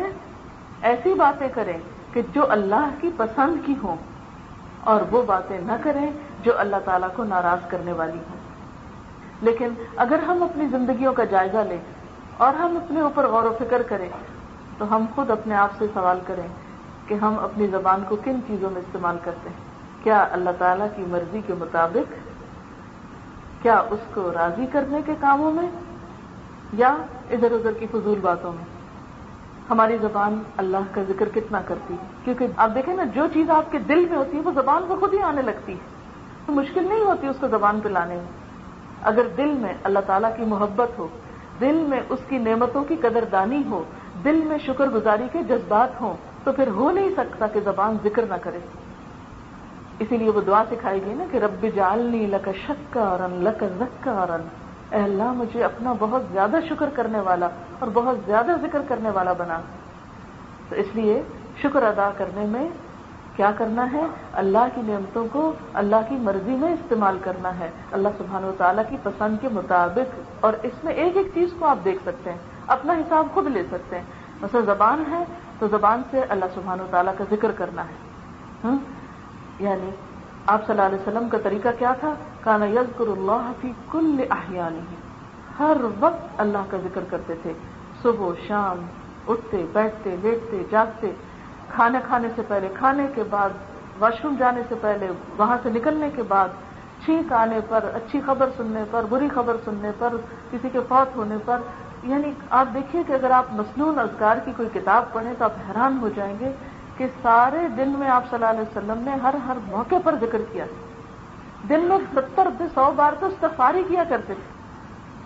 ایسی 0.82 1.14
باتیں 1.14 1.48
کریں 1.54 1.78
کہ 2.12 2.22
جو 2.34 2.50
اللہ 2.50 2.88
کی 3.00 3.10
پسند 3.16 3.66
کی 3.66 3.74
ہوں 3.82 3.96
اور 4.84 5.00
وہ 5.10 5.22
باتیں 5.22 5.60
نہ 5.60 5.72
کریں 5.82 6.10
جو 6.42 6.52
اللہ 6.58 6.76
تعالیٰ 6.84 7.08
کو 7.16 7.24
ناراض 7.24 7.68
کرنے 7.68 7.92
والی 7.92 8.18
ہوں۔ 8.18 8.36
لیکن 9.42 9.68
اگر 9.96 10.18
ہم 10.18 10.42
اپنی 10.42 10.66
زندگیوں 10.66 11.12
کا 11.12 11.24
جائزہ 11.24 11.56
لیں 11.56 11.78
اور 12.36 12.54
ہم 12.54 12.76
اپنے 12.76 13.00
اوپر 13.00 13.26
غور 13.26 13.42
و 13.42 13.54
فکر 13.58 13.82
کریں، 13.82 14.08
تو 14.78 14.96
ہم 14.96 15.04
خود 15.14 15.30
اپنے 15.30 15.54
آپ 15.54 15.70
سے 15.78 15.86
سوال 15.94 16.20
کریں 16.26 16.48
کہ 17.06 17.14
ہم 17.14 17.38
اپنی 17.38 17.66
زبان 17.66 18.02
کو 18.08 18.16
کن 18.16 18.40
چیزوں 18.46 18.70
میں 18.70 18.80
استعمال 18.80 19.16
کرتے 19.24 19.48
ہیں؟ 19.48 19.56
کیا 20.04 20.26
اللہ 20.32 20.50
تعالیٰ 20.58 20.86
کی 20.96 21.02
مرضی 21.02 21.40
کے 21.46 21.54
مطابق؟ 21.58 22.12
کیا 23.62 23.82
اس 23.90 24.14
کو 24.14 24.32
راضی 24.34 24.66
کرنے 24.72 25.00
کے 25.06 25.14
کاموں 25.20 25.52
میں؟ 25.52 25.68
یا 26.72 26.96
ادھر 27.30 27.52
ادھر 27.52 27.72
کی 27.72 27.86
فضول 27.86 28.18
باتوں 28.20 28.52
میں؟ 28.52 28.79
ہماری 29.70 29.96
زبان 30.00 30.42
اللہ 30.56 30.78
کا 30.90 31.02
ذکر 31.08 31.28
کتنا 31.34 31.60
کرتی 31.64 31.94
ہے؟ 31.94 32.06
کیونکہ 32.24 32.46
آپ 32.56 32.70
دیکھیں 32.74 32.94
نا، 32.94 33.04
جو 33.04 33.26
چیز 33.32 33.50
آپ 33.50 33.72
کے 33.72 33.78
دل 33.78 34.06
میں 34.10 34.18
ہوتی 34.18 34.36
ہے، 34.36 34.42
وہ 34.42 34.50
زبان 34.54 34.82
کو 34.88 34.96
خود 35.00 35.14
ہی 35.14 35.22
آنے 35.22 35.42
لگتی 35.42 35.72
ہے۔ 35.72 35.78
تو 36.46 36.52
مشکل 36.52 36.84
نہیں 36.88 37.00
ہوتی 37.00 37.26
اس 37.26 37.36
کو 37.40 37.48
زبان 37.48 37.80
پہ 37.80 37.88
لانے 37.88 38.14
میں۔ 38.14 38.40
اگر 39.02 39.22
دل 39.36 39.50
میں 39.50 39.72
اللہ 39.84 39.98
تعالیٰ 40.06 40.36
کی 40.36 40.44
محبت 40.44 40.98
ہو، 40.98 41.08
دل 41.60 41.84
میں 41.88 42.00
اس 42.08 42.18
کی 42.28 42.38
نعمتوں 42.38 42.84
کی 42.84 42.96
قدردانی 42.96 43.62
ہو، 43.70 43.84
دل 44.24 44.40
میں 44.44 44.58
شکر 44.58 44.86
گزاری 44.86 45.24
کے 45.32 45.42
جذبات 45.42 46.00
ہوں، 46.00 46.14
تو 46.44 46.52
پھر 46.52 46.68
ہو 46.68 46.90
نہیں 46.90 47.10
سکتا 47.16 47.46
کہ 47.46 47.60
زبان 47.64 47.96
ذکر 48.04 48.24
نہ 48.28 48.34
کرے۔ 48.42 48.58
اسی 49.98 50.16
لیے 50.16 50.30
وہ 50.30 50.40
دعا 50.40 50.64
سکھائی 50.70 51.00
گئی 51.06 51.14
نا 51.14 51.24
کہ 51.30 51.36
رب 51.36 51.66
جالنی 51.74 52.26
لک 52.26 52.48
شکارن 52.66 53.44
لک 53.44 53.64
زکارن 53.78 54.40
اے 54.90 55.02
اللہ، 55.02 55.32
مجھے 55.32 55.64
اپنا 55.64 55.94
بہت 55.98 56.22
زیادہ 56.32 56.56
شکر 56.68 56.88
کرنے 56.94 57.20
والا 57.20 57.48
اور 57.78 57.88
بہت 57.94 58.16
زیادہ 58.26 58.50
ذکر 58.62 58.78
کرنے 58.88 59.10
والا 59.10 59.32
بنا۔ 59.32 59.60
تو 60.68 60.76
اس 60.76 60.86
لیے 60.94 61.22
شکر 61.62 61.82
ادا 61.82 62.10
کرنے 62.16 62.46
میں 62.46 62.68
کیا 63.36 63.50
کرنا 63.58 63.92
ہے؟ 63.92 64.06
اللہ 64.32 64.68
کی 64.74 64.80
نعمتوں 64.84 65.26
کو 65.32 65.52
اللہ 65.74 65.96
کی 66.08 66.14
مرضی 66.14 66.54
میں 66.54 66.72
استعمال 66.72 67.18
کرنا 67.20 67.58
ہے۔ 67.58 67.70
اللہ 67.92 68.08
سبحانہ 68.18 68.46
و 68.46 68.52
تعالیٰ 68.58 68.84
کی 68.88 68.96
پسند 69.02 69.36
کے 69.40 69.48
مطابق 69.52 70.44
اور 70.44 70.52
اس 70.62 70.84
میں 70.84 70.92
ایک 70.92 71.16
ایک 71.16 71.26
چیز 71.34 71.48
کو 71.58 71.66
آپ 71.66 71.78
دیکھ 71.84 72.02
سکتے 72.02 72.30
ہیں، 72.30 72.38
اپنا 72.66 72.92
حساب 72.92 73.26
خود 73.34 73.46
لے 73.46 73.62
سکتے 73.70 73.96
ہیں۔ 73.96 74.04
مثلا 74.42 74.60
زبان 74.60 75.04
ہے 75.10 75.24
تو 75.58 75.68
زبان 75.68 76.02
سے 76.10 76.20
اللہ 76.28 76.44
سبحانہ 76.54 76.82
و 76.82 76.86
تعالیٰ 76.90 77.12
کا 77.18 77.24
ذکر 77.30 77.52
کرنا 77.52 77.82
ہے۔ 77.84 77.94
ہاں؟ 78.64 78.76
یعنی 79.58 79.90
آپ 80.46 80.66
صلی 80.66 80.80
اللہ 80.80 80.88
علیہ 80.88 81.08
وسلم 81.08 81.28
کا 81.28 81.38
طریقہ 81.42 81.68
کیا 81.78 81.92
تھا؟ 82.00 82.14
کانا 82.40 82.66
یزکر 82.66 83.08
اللہ 83.08 83.52
فی 83.60 83.72
کل 83.90 84.24
احیانی 84.30 84.80
ہر 85.58 85.76
وقت 86.00 86.40
اللہ 86.40 86.58
کا 86.70 86.76
ذکر 86.76 87.00
کرتے 87.10 87.34
تھے۔ 87.42 87.52
صبح، 88.02 88.30
شام، 88.48 88.86
اٹھتے، 89.28 89.64
بیٹھتے، 89.72 90.16
لیٹتے، 90.22 90.62
جاگتے 90.70 91.12
کھانے 91.68 91.98
کھانے 92.06 92.28
سے 92.36 92.42
پہلے، 92.48 92.68
کھانے 92.74 93.06
کے 93.14 93.22
بعد، 93.30 93.50
واش 93.98 94.24
روم 94.24 94.34
جانے 94.38 94.62
سے 94.68 94.74
پہلے، 94.80 95.06
وہاں 95.36 95.56
سے 95.62 95.70
نکلنے 95.70 96.10
کے 96.16 96.22
بعد، 96.22 96.48
چھینک 97.04 97.32
آنے 97.32 97.60
پر، 97.68 97.84
اچھی 97.94 98.20
خبر 98.26 98.48
سننے 98.56 98.84
پر، 98.90 99.02
بری 99.08 99.28
خبر 99.34 99.56
سننے 99.64 99.90
پر، 99.98 100.16
کسی 100.50 100.68
کے 100.72 100.78
فوت 100.88 101.16
ہونے 101.16 101.36
پر۔ 101.44 101.58
یعنی 102.02 102.32
آپ 102.50 102.66
دیکھیے 102.74 103.02
کہ 103.06 103.12
اگر 103.12 103.30
آپ 103.30 103.44
مصنون 103.50 103.98
اذکار 103.98 104.36
کی 104.44 104.52
کوئی 104.56 104.68
کتاب 104.72 105.12
پڑھیں 105.12 105.32
تو 105.38 105.44
آپ 105.44 105.52
حیران 105.68 105.98
ہو 106.00 106.08
جائیں 106.14 106.34
گے 106.40 106.52
کہ 107.00 107.06
سارے 107.22 107.66
دن 107.76 107.92
میں 107.98 108.08
آپ 108.10 108.24
صلی 108.30 108.34
اللہ 108.34 108.50
علیہ 108.50 108.60
وسلم 108.60 108.98
نے 109.04 109.12
ہر 109.22 109.34
ہر 109.46 109.58
موقع 109.66 109.98
پر 110.04 110.14
ذکر 110.20 110.40
کیا 110.52 110.64
دن 111.68 111.84
میں 111.88 111.98
ستر 112.12 112.48
سو 112.74 112.90
بار 112.96 113.12
تو 113.20 113.26
استفاری 113.26 113.82
کیا 113.88 114.04
کرتے 114.08 114.34
تھے۔ 114.34 114.48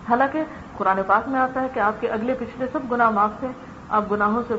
حالانکہ 0.09 0.43
قرآن 0.77 0.99
پاک 1.07 1.27
میں 1.29 1.39
آتا 1.39 1.61
ہے 1.61 1.67
کہ 1.73 1.79
آپ 1.79 1.99
کے 2.01 2.07
اگلے 2.09 2.33
پچھلے 2.39 2.65
سب 2.71 2.91
گناہ 2.91 3.09
معاف 3.09 3.31
تھے، 3.39 3.47
آپ 3.89 4.11
گناہوں 4.11 4.41
سے 4.47 4.55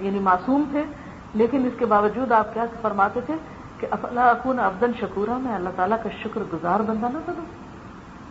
یعنی 0.00 0.18
معصوم 0.18 0.64
تھے، 0.70 0.82
لیکن 1.34 1.66
اس 1.66 1.78
کے 1.78 1.86
باوجود 1.86 2.32
آپ 2.32 2.52
کیا 2.54 2.64
فرماتے 2.82 3.20
تھے 3.26 3.34
کہ 3.78 3.86
افلا 3.90 4.28
اکون 4.30 4.58
ابدن 4.60 4.92
شکورا، 5.00 5.36
میں 5.38 5.54
اللہ 5.54 5.76
تعالیٰ 5.76 5.98
کا 6.02 6.08
شکر 6.22 6.42
گزار 6.52 6.80
بندہ 6.80 7.08
نہ 7.12 7.18
کروں 7.26 7.44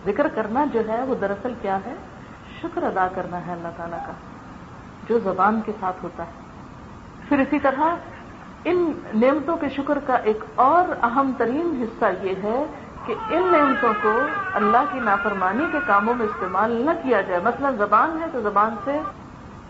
ذکر 0.05 0.27
کرنا 0.35 0.65
جو 0.73 0.81
ہے 0.87 0.99
وہ 1.03 1.15
دراصل 1.21 1.53
کیا 1.61 1.77
ہے؟ 1.85 1.95
شکر 2.61 2.83
ادا 2.83 3.07
کرنا 3.15 3.39
ہے 3.47 3.51
اللہ 3.51 3.73
تعالیٰ 3.77 3.99
کا، 4.05 4.13
جو 5.09 5.19
زبان 5.23 5.61
کے 5.65 5.71
ساتھ 5.79 6.03
ہوتا 6.03 6.23
ہے۔ 6.23 6.45
پھر 7.29 7.39
اسی 7.39 7.59
طرح 7.59 7.95
ان 8.69 8.91
نعمتوں 9.13 9.57
کے 9.57 9.69
شکر 9.69 9.99
کا 10.07 10.13
ایک 10.13 10.37
اور 10.55 10.95
اہم 11.03 11.31
ترین 11.37 11.83
حصہ 11.83 12.25
یہ 12.25 12.33
ہے 12.43 12.65
کہ 13.05 13.15
ان 13.29 13.51
نعمتوں 13.51 13.93
کو 14.01 14.19
اللہ 14.53 14.83
کی 14.91 14.99
نافرمانی 14.99 15.65
کے 15.71 15.77
کاموں 15.87 16.13
میں 16.13 16.25
استعمال 16.25 16.71
نہ 16.71 16.91
کیا 17.03 17.21
جائے۔ 17.21 17.41
مثلا 17.43 17.71
زبان 17.71 18.17
ہے 18.21 18.25
تو 18.31 18.41
زبان 18.41 18.75
سے 18.83 18.99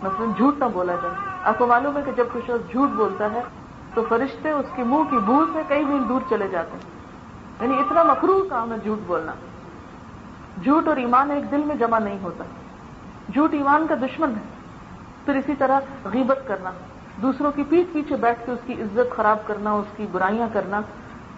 مثلا 0.03 0.25
جھوٹ 0.37 0.59
نہ 0.59 0.65
بولا 0.73 0.95
جائے۔ 0.95 1.13
آپ 1.43 1.57
کو 1.57 1.67
معلوم 1.67 1.97
ہے 1.97 2.01
کہ 2.05 2.11
جب 2.11 2.25
کچھ 2.33 2.51
جھوٹ 2.71 2.89
بولتا 2.89 3.31
ہے 3.31 3.41
تو 3.93 4.05
فرشتے 4.09 4.51
اس 4.51 4.65
کی 4.75 4.83
منہ 4.83 5.03
کی 5.09 5.17
بو 5.17 5.45
سے 5.53 5.61
کئی 5.67 5.83
میل 5.85 6.09
دور 6.09 6.21
چلے 6.29 6.47
جاتے 6.47 6.71
ہیں۔ 6.71 6.97
یعنی 7.61 7.81
اتنا 7.81 8.03
مکرو 8.03 8.47
کام 8.49 8.71
ہے 8.71 8.77
جھوٹ 8.83 8.97
بولنا۔ 9.07 9.31
جھوٹ 10.63 10.87
اور 10.87 10.97
ایمان 10.97 11.31
ایک 11.31 11.51
دل 11.51 11.61
میں 11.65 11.75
جمع 11.75 11.99
نہیں 11.99 12.17
ہوتا۔ 12.23 12.43
جھوٹ 13.33 13.53
ایمان 13.53 13.87
کا 13.87 13.95
دشمن 13.95 14.29
ہے۔ 14.29 14.43
پھر 15.25 15.35
اسی 15.35 15.53
طرح 15.55 15.79
غیبت 16.05 16.39
کرنا۔ 16.47 16.71
دوسروں 17.21 17.51
کی 17.51 17.63
پیٹ 17.69 17.93
پیچھے 17.93 18.15
بیٹھ 18.15 18.39
کے 18.45 18.51
اس 18.51 18.59
کی 18.65 18.73
عزت 18.73 19.15
خراب 19.15 19.37
کرنا، 19.45 19.71
اس 19.71 19.97
کی 19.97 20.05
برائیاں 20.11 20.47
کرنا۔ 20.53 20.81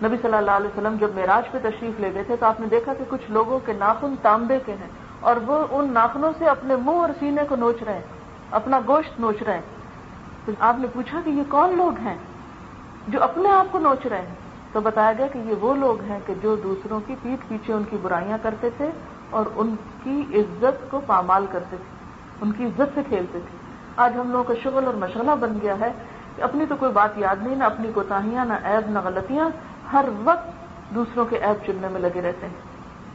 نبی 0.04 0.18
صلی 0.22 0.34
اللہ 0.34 0.52
علیہ 0.52 0.68
وسلم 0.68 0.96
جب 1.00 1.10
معراج 1.16 1.52
پہ 1.52 1.58
تشریف 1.64 2.00
لے 2.00 2.14
گئے 2.14 2.24
تھے 2.24 2.36
تو 2.36 2.46
آپ 2.46 2.60
نے 2.60 2.68
دیکھا 2.68 2.94
کہ 2.94 3.04
کچھ 3.10 3.32
لوگوں 3.32 3.60
کے 3.66 3.74
ناخن 3.74 4.16
تانبے 4.22 4.60
کے 4.66 4.72
ہیں 4.72 4.90
اور 5.20 5.36
وہ 5.48 5.66
ان 5.72 5.92
ناخنوں 5.94 6.32
سے 6.38 6.46
اپنے 6.46 6.76
منہ 6.76 6.96
اور 6.96 7.10
سینے 7.20 7.42
کو 7.50 7.56
نوچ 7.56 7.84
رہے 7.84 7.94
ہیں، 7.94 8.02
اپنا 8.52 8.80
گوشت 8.88 9.20
نوچ 9.20 9.44
رہے 9.44 9.54
ہیں۔ 9.54 9.62
تو 10.46 10.52
آپ 10.60 10.76
نے 10.80 10.88
پوچھا 10.94 11.22
کہ 11.26 11.30
یہ 11.30 11.44
کون 11.50 11.78
لوگ 11.78 12.00
ہیں 12.00 12.18
جو 13.08 13.24
اپنے 13.24 13.50
آپ 13.50 13.66
کو 13.72 13.80
نوچ 13.80 14.06
رہے 14.06 14.22
ہیں؟ 14.22 14.36
تو 14.72 14.82
بتایا 14.82 15.14
گیا 15.18 15.28
کہ 15.28 15.38
یہ 15.38 15.54
وہ 15.62 15.76
لوگ 15.76 16.02
ہیں 16.02 16.20
کہ 16.26 16.34
جو 16.42 16.56
دوسروں 16.56 17.00
کی 17.08 17.16
پیٹ 17.22 17.50
پیچھے 17.50 17.74
ان 17.74 17.84
کی 17.90 17.98
برائیاں 18.02 18.38
کرتے 18.42 18.70
تھے 18.78 18.90
اور 19.30 19.46
ان 19.56 19.76
کی 20.04 20.24
عزت 20.34 20.92
کو 20.92 21.02
پامال 21.06 21.46
کرتے 21.52 21.78
تھے، 21.78 21.96
ان 22.42 22.52
کی 22.52 22.66
عزت 22.66 22.96
سے 22.96 23.02
کھیلتے 23.08 23.40
تھے۔ 23.40 23.59
آج 23.98 24.14
ہم 24.20 24.32
لوگوں 24.32 24.44
کا 24.44 24.54
شغل 24.64 24.86
اور 24.86 24.94
مشغلہ 24.94 25.32
بن 25.40 25.60
گیا 25.62 25.80
ہے 25.80 25.92
کہ 26.36 26.42
اپنی 26.42 26.66
تو 26.70 26.76
کوئی 26.76 26.92
بات 26.92 27.18
یاد 27.18 27.36
نہیں، 27.42 27.56
نہ 27.56 27.64
اپنی 27.64 27.92
کوتاہیاں، 27.94 28.46
نہ 28.46 28.54
عیب، 28.54 28.92
نہ 28.92 29.00
غلطیاں، 29.04 29.50
ہر 29.94 30.06
وقت 30.24 30.50
دوسروں 30.96 31.26
کے 31.26 31.38
عیب 31.38 31.66
چننے 31.66 31.88
میں 31.88 32.02
لگے 32.02 32.22
رہتے 32.22 32.48
ہیں۔ 32.48 32.54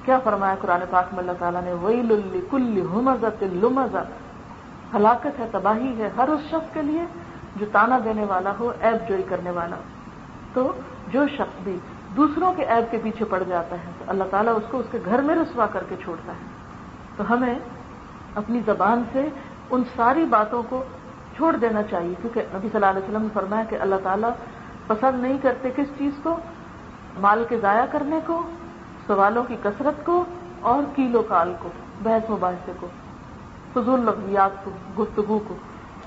کیا 0.05 0.19
فرمایا 0.19 0.55
قرآن 0.61 0.81
پاک 0.91 1.05
میں 1.13 1.21
اللہ 1.21 1.33
تعالیٰ 1.39 1.63
نے؟ 1.65 1.73
وہی 1.73 2.41
کل 2.51 2.81
ہمزت 2.81 3.43
لمزا 3.43 4.03
ہلاکت 4.95 5.39
ہے، 5.39 5.49
تباہی 5.51 6.03
ہے، 6.03 6.11
ہر 6.17 6.29
اس 6.29 6.41
شخص 6.41 6.75
کے 6.75 6.83
لیے 6.83 7.05
جو 7.57 7.67
تانا 7.73 7.99
دینے 8.05 8.25
والا 8.25 8.53
ہو، 8.61 8.73
عیب 8.83 9.09
جوئی 9.09 9.23
کرنے 9.29 9.51
والا۔ 9.51 9.77
تو 10.55 10.73
جو 11.09 11.27
شخص 11.27 11.65
بھی 11.65 11.79
دوسروں 12.17 12.53
کے 12.53 12.65
عیب 12.65 12.91
کے 12.91 12.99
پیچھے 13.03 13.25
پڑ 13.25 13.43
جاتا 13.49 13.77
ہے، 13.77 13.91
تو 13.99 14.05
اللہ 14.09 14.25
تعالیٰ 14.31 14.57
اس 14.57 14.63
کو 14.71 14.79
اس 14.79 14.87
کے 14.91 14.99
گھر 15.05 15.19
میں 15.19 15.35
رسوا 15.35 15.67
کر 15.67 15.85
کے 15.89 15.95
چھوڑتا 16.05 16.33
ہے۔ 16.33 16.47
تو 17.17 17.33
ہمیں 17.33 17.55
اپنی 18.35 18.61
زبان 18.67 19.03
سے 19.13 19.29
ان 19.71 19.83
ساری 19.97 20.25
باتوں 20.25 20.63
کو 20.69 20.85
چھوڑ 21.37 21.57
دینا 21.57 21.83
چاہیے، 21.83 22.15
کیونکہ 22.21 22.41
نبی 22.41 22.69
صلی 22.69 22.71
اللہ 22.75 22.87
علیہ 22.87 23.03
وسلم 23.03 23.23
نے 23.23 23.29
فرمایا 23.35 23.65
کہ 23.65 23.77
اللہ 23.81 23.95
تعالیٰ 24.03 24.31
پسند 24.87 25.23
نہیں 25.23 25.39
کرتے 25.43 25.71
کس 25.77 25.87
چیز 25.99 26.13
کو؟ 26.23 26.37
مال 27.21 27.45
کے 27.49 27.57
ضائع 27.57 27.87
کرنے 27.91 28.19
کو، 28.27 28.43
سوالوں 29.07 29.45
کی 29.45 29.57
کثرت 29.63 30.07
کو 30.07 30.25
اور 30.61 30.83
کیلو 30.95 31.23
کال 31.23 31.55
کو، 31.59 31.69
بحث 32.03 32.31
مباحثے 32.31 32.73
کو، 32.81 32.87
فضول 33.73 34.01
لفظیات 34.01 34.65
کو، 34.65 35.03
گفتگو 35.03 35.39
کو۔ 35.49 35.55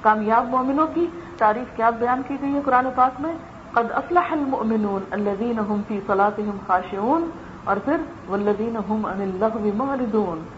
کامیاب 0.01 0.47
مومنوں 0.49 0.87
کی 0.93 1.07
تعریف 1.37 1.75
کیا 1.75 1.89
بیان 1.89 2.21
کی 2.27 2.37
گئی 2.41 2.53
ہے 2.53 2.59
قرآن 2.65 2.87
پاک 2.95 3.21
میں؟ 3.21 3.33
قد 3.73 3.91
افلح 3.91 4.31
المؤمنون 4.31 5.01
الذين 5.11 5.59
هم 5.59 5.81
في 5.87 5.99
صلاتهم 6.07 6.57
خاشعون 6.67 7.29
اور 7.63 7.77
پھر 7.85 7.97
والذين 8.27 8.77
هم 8.89 9.05
عن 9.05 9.21
اللغو 9.21 9.69
معرضون۔ 9.75 10.56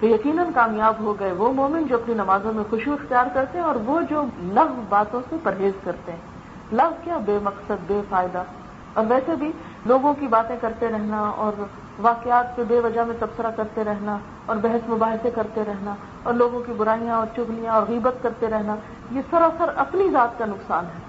کہ 0.00 0.06
یقیناً 0.06 0.46
کامیاب 0.54 0.94
ہو 1.00 1.20
گئے 1.20 1.32
وہ 1.32 1.52
مومن 1.52 1.86
جو 1.86 1.94
اپنی 1.94 2.14
نمازوں 2.14 2.52
میں 2.52 2.64
خوشی 2.70 2.90
اختیار 2.90 3.26
کرتے 3.34 3.58
ہیں 3.58 3.64
اور 3.64 3.74
وہ 3.74 4.00
جو 4.10 4.24
لغ 4.38 4.66
باتوں 4.88 5.20
سے 5.28 5.36
پرہیز 5.42 5.72
کرتے 5.84 6.12
ہیں۔ 6.12 6.18
لغ 6.72 6.90
کیا 7.04 7.18
بے 7.18 7.38
مقصد، 7.42 7.72
بے 7.86 8.00
فائدہ۔ 8.08 8.42
اور 8.94 9.04
ویسے 9.08 9.32
بھی 9.38 9.52
لوگوں 9.86 10.14
کی 10.20 10.26
باتیں 10.26 10.56
کرتے 10.60 10.88
رہنا 10.88 11.30
اور 11.36 11.52
واقعات 11.98 12.56
پہ 12.56 12.62
بے 12.68 12.80
وجہ 12.80 13.00
میں 13.00 13.14
تبصرہ 13.18 13.50
کرتے 13.56 13.84
رہنا 13.84 14.18
اور 14.46 14.56
بحث 14.56 14.88
مباحثے 14.88 15.30
کرتے 15.30 15.62
رہنا 15.66 15.94
اور 16.22 16.34
لوگوں 16.34 16.60
کی 16.60 16.72
برائیاں 16.72 17.16
اور 17.16 17.26
چگلیاں 17.36 17.72
اور 17.72 17.82
غیبت 17.88 18.22
کرتے 18.22 18.46
رہنا، 18.46 18.76
یہ 19.10 19.20
سراسر 19.30 19.68
اپنی 19.76 20.10
ذات 20.10 20.38
کا 20.38 20.46
نقصان 20.46 20.84
ہے۔ 20.84 21.00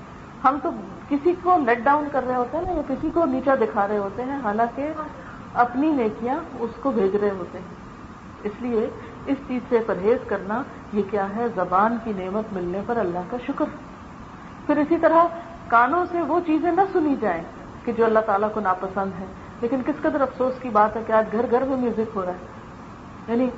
ہم 0.44 0.58
تو 0.64 0.70
کسی 1.10 1.34
کو 1.44 1.58
لیٹ 1.66 1.80
ڈاؤن 1.80 2.08
کر 2.12 2.24
رہے 2.28 2.36
ہوتے 2.36 2.58
ہیں 2.58 2.66
نا 2.66 2.72
یا 2.72 2.82
کسی 2.88 3.10
کو 3.14 3.26
نیچا 3.26 3.56
دکھا 3.56 3.88
رہے 3.88 3.98
ہوتے 3.98 4.24
ہیں، 4.24 4.40
حالانکہ 4.44 4.92
اپنی 5.54 5.92
نیکیاں 5.92 6.36
اس 6.60 6.70
کو 6.82 6.92
بھیج 6.92 7.16
رہے 7.16 7.30
ہوتے 7.30 7.58
ہیں۔ 7.58 7.79
اس 8.44 8.52
لیے 8.60 8.90
اس 9.26 9.38
چیز 9.48 9.62
سے 9.70 9.80
پرہیز 9.88 10.18
کرنا 10.28 10.64
یہ 10.94 11.02
کیا 11.12 11.36
ہے؟ 11.36 11.46
زبان 11.56 11.98
کی 12.04 12.14
نعمت 12.18 12.54
ملنے 12.54 12.82
پر 12.86 12.98
اللہ 12.98 13.20
کا 13.30 13.38
شکر۔ 13.48 13.66
پھر 14.66 14.78
اسی 14.78 14.98
طرح 14.98 15.24
کانوں 15.68 16.06
سے 16.12 16.22
وہ 16.22 16.40
چیزیں 16.46 16.72
نہ 16.72 16.82
سنی 16.94 17.16
جائیں 17.22 17.44
کہ 17.86 17.92
جو 17.92 18.06
اللہ 18.06 18.20
تعالیٰ 18.20 18.50
کو 18.54 18.60
ناپسند 18.60 19.20
ہے 19.20 19.26
لیکن 19.62 19.82
کس 19.86 20.02
قدر 20.02 20.22
افسوس 20.22 20.54
کی 20.62 20.70
بات 20.70 20.96
ہے 20.96 21.02
کہ 21.08 21.12
آج 21.12 21.26
گھر 21.32 21.46
گھر 21.52 21.64
میں 21.64 21.78
میوزک 21.78 22.16
ہو 22.16 22.26
رہا 22.26 22.32
ہے۔ 22.32 22.38
یعنی 23.28 23.50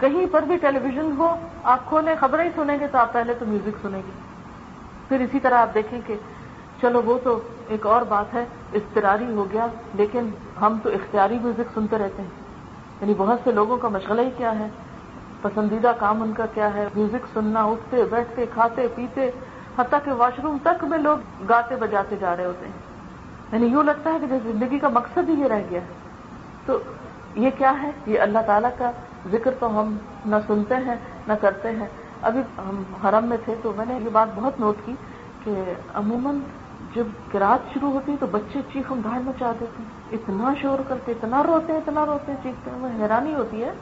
کہیں 0.00 0.26
پر 0.30 0.42
بھی 0.42 0.56
ٹیلی 0.56 0.78
ویژن 0.78 1.12
ہو، 1.18 1.34
آپ 1.62 1.88
کھولیں، 1.88 2.14
خبریں 2.20 2.44
ہی 2.44 2.50
سنیں 2.54 2.80
گے 2.80 2.86
تو 2.92 2.98
آپ 2.98 3.12
پہلے 3.12 3.34
تو 3.34 3.46
میوزک 3.46 3.78
سنیں 3.82 4.02
گے۔ 4.06 4.12
پھر 5.08 5.20
اسی 5.20 5.40
طرح 5.40 5.54
آپ 5.54 5.74
دیکھیں 5.74 6.00
کہ 6.06 6.16
چلو 6.80 7.02
وہ 7.02 7.18
تو 7.24 7.40
ایک 7.68 7.86
اور 7.86 8.02
بات 8.02 8.34
ہے 8.34 8.44
استراری 8.72 9.32
ہو 9.32 9.46
گیا، 9.52 9.66
لیکن 9.94 10.30
ہم 10.60 10.78
تو 10.82 10.90
اختیاری 10.90 11.38
میوزک 11.38 11.70
سنتے 11.74 11.98
رہتے 11.98 12.22
ہیں۔ 12.22 12.47
یعنی 13.00 13.14
بہت 13.16 13.40
سے 13.44 13.52
لوگوں 13.52 13.76
کا 13.76 13.88
مشغلہ 13.88 14.20
ہی 14.20 14.30
کیا 14.36 14.58
ہے؟ 14.58 14.68
پسندیدہ 15.42 15.92
کام 15.98 16.22
ان 16.22 16.32
کا 16.32 16.46
کیا 16.54 16.74
ہے؟ 16.74 16.88
میوزک 16.94 17.26
سننا، 17.34 17.64
اٹھتے، 17.64 18.04
بیٹھتے، 18.10 18.46
کھاتے، 18.54 18.86
پیتے، 18.94 19.30
حتیٰ 19.78 19.98
کہ 20.04 20.12
واش 20.12 20.40
روم 20.40 20.56
تک 20.62 20.84
میں 20.84 20.98
لوگ 20.98 21.18
گاتے 21.48 21.76
بجاتے 21.76 22.16
جا 22.20 22.36
رہے 22.36 22.44
ہوتے 22.44 22.66
ہیں۔ 22.66 22.72
یعنی 23.52 23.66
یوں 23.66 23.82
لگتا 23.82 24.12
ہے 24.12 24.18
کہ 24.20 24.26
زندگی 24.26 24.78
کا 24.78 24.88
مقصد 24.88 25.28
ہی 25.28 25.34
یہ 25.34 25.44
رہ 25.44 25.62
گیا۔ 25.70 25.80
تو 26.66 26.78
یہ 27.34 27.50
کیا 27.58 27.82
ہے؟ 27.82 27.90
یہ 28.06 28.20
اللہ 28.20 28.38
تعالیٰ 28.46 28.70
کا 28.78 28.90
ذکر 29.30 29.50
تو 29.60 29.80
ہم 29.80 29.96
نہ 30.26 30.36
سنتے 30.46 30.74
ہیں، 30.74 30.96
نہ 31.28 31.32
کرتے 31.40 31.70
ہیں۔ 31.70 31.86
ابھی 32.22 32.40
ہم 32.40 32.82
حرم 33.04 33.26
میں 33.26 33.36
تھے 33.44 33.54
تو 33.62 33.72
میں 33.76 33.86
نے 33.88 33.94
یہ 33.94 34.08
بات 34.12 34.28
بہت 34.34 34.60
نوٹ 34.60 34.76
کی 34.84 34.94
کہ 35.44 35.72
عموماً 35.94 36.38
جب 36.94 37.04
کراط 37.32 37.74
شروع 37.74 37.90
ہوتی 37.90 38.16
تو 38.20 38.26
بچے 38.26 38.60
چیخ 38.72 38.92
گھاڑ 39.04 39.20
مچا 39.20 39.52
دیتے 39.60 39.82
ہیں۔ 39.82 39.88
اتنا 40.12 40.54
شور 40.60 40.78
کرتے، 40.88 41.12
اتنا 41.12 41.42
روتے 41.42 41.72
ہیں، 41.72 41.80
اتنا 41.80 42.06
روتے 42.06 42.32
ہیں، 42.32 42.38
چیختے 42.42 42.70
ہیں۔ 42.70 42.78
وہ 42.78 42.88
حیرانی 43.02 43.34
ہوتی 43.34 43.64
ہے 43.64 43.72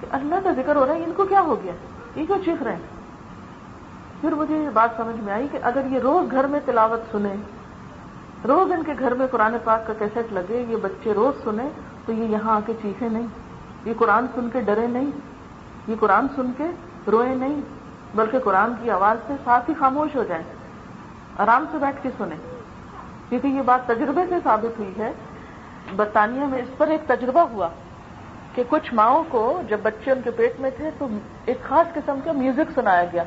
کہ 0.00 0.06
اللہ 0.10 0.34
کا 0.44 0.52
ذکر 0.52 0.76
ہو 0.76 0.86
رہا 0.86 0.94
ہے، 0.94 1.04
ان 1.04 1.12
کو 1.16 1.24
کیا 1.24 1.40
ہو 1.40 1.56
گیا؟ 1.64 1.72
یہ 2.16 2.26
کیوں 2.26 2.38
چیخ 2.44 2.62
رہے 2.62 2.72
ہیں؟ 2.72 3.02
پھر 4.20 4.34
مجھے 4.34 4.58
یہ 4.58 4.68
بات 4.72 4.90
سمجھ 4.96 5.20
میں 5.20 5.32
آئی 5.32 5.48
کہ 5.52 5.58
اگر 5.62 5.80
یہ 5.90 5.98
روز 5.98 6.30
گھر 6.30 6.46
میں 6.46 6.60
تلاوت 6.64 7.00
سنیں، 7.12 7.36
روز 8.48 8.72
ان 8.72 8.82
کے 8.82 8.92
گھر 8.98 9.14
میں 9.14 9.26
قرآن 9.26 9.56
پاک 9.64 9.86
کا 9.86 9.92
کیسٹ 9.98 10.32
لگے، 10.32 10.64
یہ 10.68 10.76
بچے 10.76 11.14
روز 11.14 11.44
سنیں، 11.44 11.68
تو 12.06 12.12
یہ 12.12 12.24
یہاں 12.24 12.56
آ 12.56 12.60
کے 12.66 12.72
چیخے 12.82 13.08
نہیں۔ 13.08 13.26
یہ 13.84 13.92
قرآن 13.98 14.26
سن 14.34 14.48
کے 14.52 14.60
ڈرے 14.60 14.86
نہیں۔ 14.86 15.10
یہ 15.88 15.94
قرآن 16.00 16.26
سن 16.36 16.50
کے 16.56 16.64
روئے 17.10 17.34
نہیں، 17.34 17.60
بلکہ 18.14 18.38
قرآن 18.38 18.72
کی 18.82 18.90
آواز 18.90 19.16
سے 19.26 19.34
ساتھ 19.44 19.70
ہی 19.70 19.74
خاموش 19.78 20.16
ہو 20.16 20.24
جائیں۔ 20.24 20.44
آرام 21.38 21.64
سے 21.72 21.78
بیٹھ 21.78 22.02
کے 22.02 22.08
سنیں۔ 22.18 22.36
کیونکہ 23.28 23.48
یہ 23.48 23.62
بات 23.62 23.86
تجربے 23.86 24.20
سے 24.28 24.34
ثابت 24.44 24.78
ہوئی 24.78 24.92
ہے۔ 24.98 25.12
برطانیہ 25.96 26.44
میں 26.44 26.58
اس 26.58 26.68
پر 26.76 26.86
ایک 26.86 27.00
تجربہ 27.06 27.40
ہوا 27.40 27.68
کہ 28.54 28.62
کچھ 28.68 28.94
ماؤں 28.94 29.24
کو 29.28 29.62
جب 29.68 29.80
بچے 29.82 30.10
ان 30.10 30.22
کے 30.22 30.30
پیٹ 30.30 30.60
میں 30.60 30.70
تھے 30.76 30.90
تو 30.98 31.06
ایک 31.44 31.58
خاص 31.62 31.94
قسم 31.94 32.18
کا 32.24 32.32
میوزک 32.32 32.72
سنایا 32.74 33.04
گیا۔ 33.04 33.24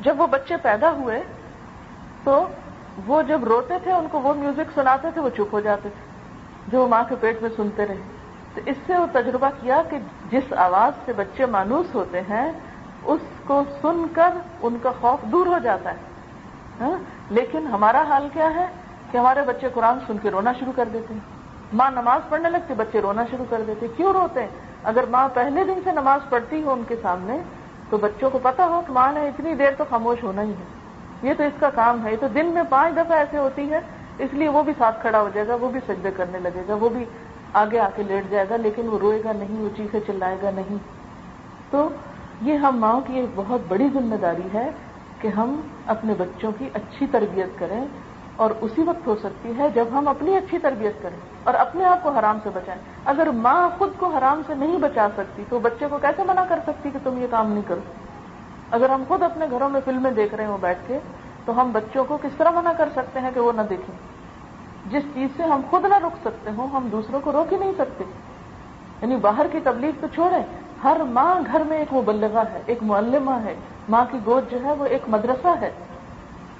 جب 0.00 0.20
وہ 0.20 0.26
بچے 0.26 0.56
پیدا 0.56 0.90
ہوئے 0.90 1.22
تو 2.24 2.48
وہ 3.06 3.22
جب 3.22 3.44
روتے 3.44 3.74
تھے، 3.82 3.92
ان 3.92 4.06
کو 4.10 4.20
وہ 4.20 4.34
میوزک 4.34 4.70
سناتے 4.74 5.08
تھے، 5.14 5.20
وہ 5.20 5.28
چپ 5.28 5.52
ہو 5.52 5.60
جاتے 5.60 5.88
تھے۔ 5.88 6.06
جو 6.68 6.82
وہ 6.82 6.88
ماں 6.88 7.04
کے 7.08 7.14
پیٹ 7.20 7.42
میں 7.42 7.50
سنتے 7.56 7.86
رہے۔ 7.86 7.96
تو 8.54 8.60
اس 8.66 8.76
سے 8.86 8.98
وہ 8.98 9.06
تجربہ 9.12 9.48
کیا 9.60 9.82
کہ 9.90 9.98
جس 10.30 10.52
آواز 10.52 10.92
سے 11.04 11.12
بچے 11.12 11.46
مانوس 11.46 11.94
ہوتے 11.94 12.20
ہیں، 12.20 12.52
اس 13.04 13.20
کو 13.46 13.62
سن 13.82 14.04
کر 14.12 14.30
ان 14.60 14.76
کا 14.82 14.92
خوف 15.00 15.22
دور 15.22 15.46
ہو 15.46 15.58
جاتا 15.58 15.90
ہے۔ 15.90 16.15
ہاں؟ 16.80 16.98
لیکن 17.30 17.66
ہمارا 17.66 18.02
حال 18.08 18.28
کیا 18.32 18.54
ہے 18.54 18.66
کہ 19.10 19.18
ہمارے 19.18 19.40
بچے 19.46 19.68
قرآن 19.74 19.98
سن 20.06 20.16
کے 20.22 20.30
رونا 20.30 20.52
شروع 20.52 20.72
کر 20.76 20.88
دیتے 20.92 21.14
ہیں۔ 21.14 21.20
ماں 21.72 21.90
نماز 21.90 22.20
پڑھنے 22.28 22.50
لگتے 22.50 22.74
بچے 22.74 23.00
رونا 23.00 23.24
شروع 23.30 23.44
کر 23.50 23.62
دیتے 23.66 23.86
کیوں 23.96 24.12
روتے 24.12 24.40
ہیں؟ 24.40 24.48
اگر 24.84 25.04
ماں 25.10 25.28
پہلے 25.34 25.64
دن 25.64 25.80
سے 25.84 25.92
نماز 25.92 26.20
پڑھتی 26.28 26.62
ہو 26.62 26.72
ان 26.72 26.82
کے 26.88 26.96
سامنے، 27.02 27.38
تو 27.90 27.96
بچوں 27.96 28.30
کو 28.30 28.38
پتا 28.42 28.66
ہو 28.66 28.82
کہ 28.86 28.92
ماں 28.92 29.12
نے 29.12 29.28
اتنی 29.28 29.54
دیر 29.54 29.70
تو 29.78 29.84
خاموش 29.90 30.24
ہونا 30.24 30.42
ہی 30.42 30.50
ہے۔ 30.50 30.64
یہ 31.22 31.34
تو 31.38 31.42
اس 31.42 31.52
کا 31.60 31.70
کام 31.70 32.06
ہے۔ 32.06 32.12
یہ 32.12 32.16
تو 32.20 32.28
دن 32.28 32.46
میں 32.46 32.62
پانچ 32.68 32.94
دفعہ 32.94 33.18
ایسے 33.18 33.38
ہوتی 33.38 33.70
ہے، 33.70 33.80
اس 34.18 34.34
لیے 34.34 34.48
وہ 34.48 34.62
بھی 34.62 34.72
ساتھ 34.78 35.00
کھڑا 35.00 35.20
ہو 35.20 35.28
جائے 35.34 35.48
گا، 35.48 35.54
وہ 35.54 35.68
بھی 35.68 35.80
سجدے 35.86 36.10
کرنے 36.16 36.38
لگے 36.38 36.62
گا، 36.68 36.74
وہ 36.74 36.88
بھی 36.88 37.04
آگے 37.52 37.78
آ 37.78 37.88
کے 37.96 38.02
لیٹ 38.02 38.30
جائے 38.30 38.46
گا، 38.50 38.56
لیکن 38.56 38.88
وہ 38.88 38.98
روئے 38.98 39.24
گا 39.24 39.32
نہیں، 39.32 39.62
وہ 39.62 39.76
چیخے 39.76 40.00
چلائے 40.06 40.36
گا 40.42 40.50
نہیں۔ 40.54 40.76
تو 41.70 41.88
یہ 42.42 42.56
ہم 42.56 42.76
ماؤں 42.78 43.00
کی 43.00 43.14
ایک 43.14 43.28
بہت 43.34 43.60
بڑی 43.68 43.88
ذمہ 43.94 44.14
داری 44.14 44.48
ہے 44.54 44.70
کہ 45.26 45.40
ہم 45.40 45.60
اپنے 45.86 46.14
بچوں 46.18 46.52
کی 46.58 46.68
اچھی 46.74 47.06
تربیت 47.06 47.58
کریں 47.58 47.84
اور 48.36 48.50
اسی 48.60 48.82
وقت 48.82 49.06
ہو 49.06 49.16
سکتی 49.22 49.52
ہے 49.58 49.68
جب 49.74 49.84
ہم 49.92 50.08
اپنی 50.08 50.36
اچھی 50.36 50.58
تربیت 50.58 51.02
کریں 51.02 51.16
اور 51.44 51.54
اپنے 51.54 51.84
آپ 51.84 52.02
کو 52.02 52.10
حرام 52.10 52.38
سے 52.42 52.50
بچائیں۔ 52.54 52.80
اگر 53.04 53.26
ماں 53.26 53.68
خود 53.78 53.90
کو 53.98 54.06
حرام 54.06 54.42
سے 54.46 54.54
نہیں 54.54 54.78
بچا 54.78 55.08
سکتی 55.16 55.44
تو 55.48 55.58
بچے 55.58 55.86
کو 55.90 55.98
کیسے 55.98 56.22
منع 56.22 56.44
کر 56.48 56.58
سکتی 56.66 56.90
کہ 56.90 56.98
تم 57.04 57.18
یہ 57.18 57.26
کام 57.30 57.52
نہیں 57.52 57.62
کرو؟ 57.68 57.80
اگر 58.70 58.90
ہم 58.90 59.02
خود 59.08 59.22
اپنے 59.22 59.46
گھروں 59.50 59.68
میں 59.68 59.80
فلمیں 59.84 60.10
دیکھ 60.10 60.34
رہے 60.34 60.46
ہوں 60.46 60.58
بیٹھ 60.60 60.78
کے 60.86 60.98
تو 61.44 61.60
ہم 61.60 61.70
بچوں 61.72 62.04
کو 62.04 62.18
کس 62.22 62.30
طرح 62.36 62.50
منع 62.50 62.72
کر 62.72 62.88
سکتے 62.96 63.20
ہیں 63.20 63.30
کہ 63.34 63.40
وہ 63.40 63.52
نہ 63.52 63.62
دیکھیں؟ 63.70 63.94
جس 64.90 65.02
چیز 65.14 65.28
سے 65.36 65.42
ہم 65.42 65.60
خود 65.70 65.84
نہ 65.84 65.94
رک 65.94 66.16
سکتے 66.20 66.50
ہوں، 66.56 66.66
ہم 66.66 66.88
دوسروں 66.92 67.20
کو 67.24 67.32
روک 67.32 67.52
ہی 67.52 67.58
نہیں 67.58 67.72
سکتے۔ 67.78 68.04
یعنی 69.02 69.16
باہر 69.16 69.46
کی 69.52 69.58
تبلیغ 69.64 69.90
تو 70.00 70.06
چھوڑیں۔ 70.14 70.42
ہر 70.84 70.96
ماں 71.00 71.34
گھر 71.52 71.62
میں 71.68 71.78
ایک 71.78 71.92
مبلغہ 71.92 72.42
ہے، 72.52 72.62
ایک 72.66 72.82
معلمہ 72.82 73.30
ہے 73.30 73.54
ماں 73.88 74.04
کی 74.10 74.18
گود 74.26 74.50
جو 74.50 74.58
ہے 74.64 74.72
وہ 74.72 74.84
ایک 74.84 75.02
مدرسہ 75.08 75.54
ہے۔ 75.60 75.70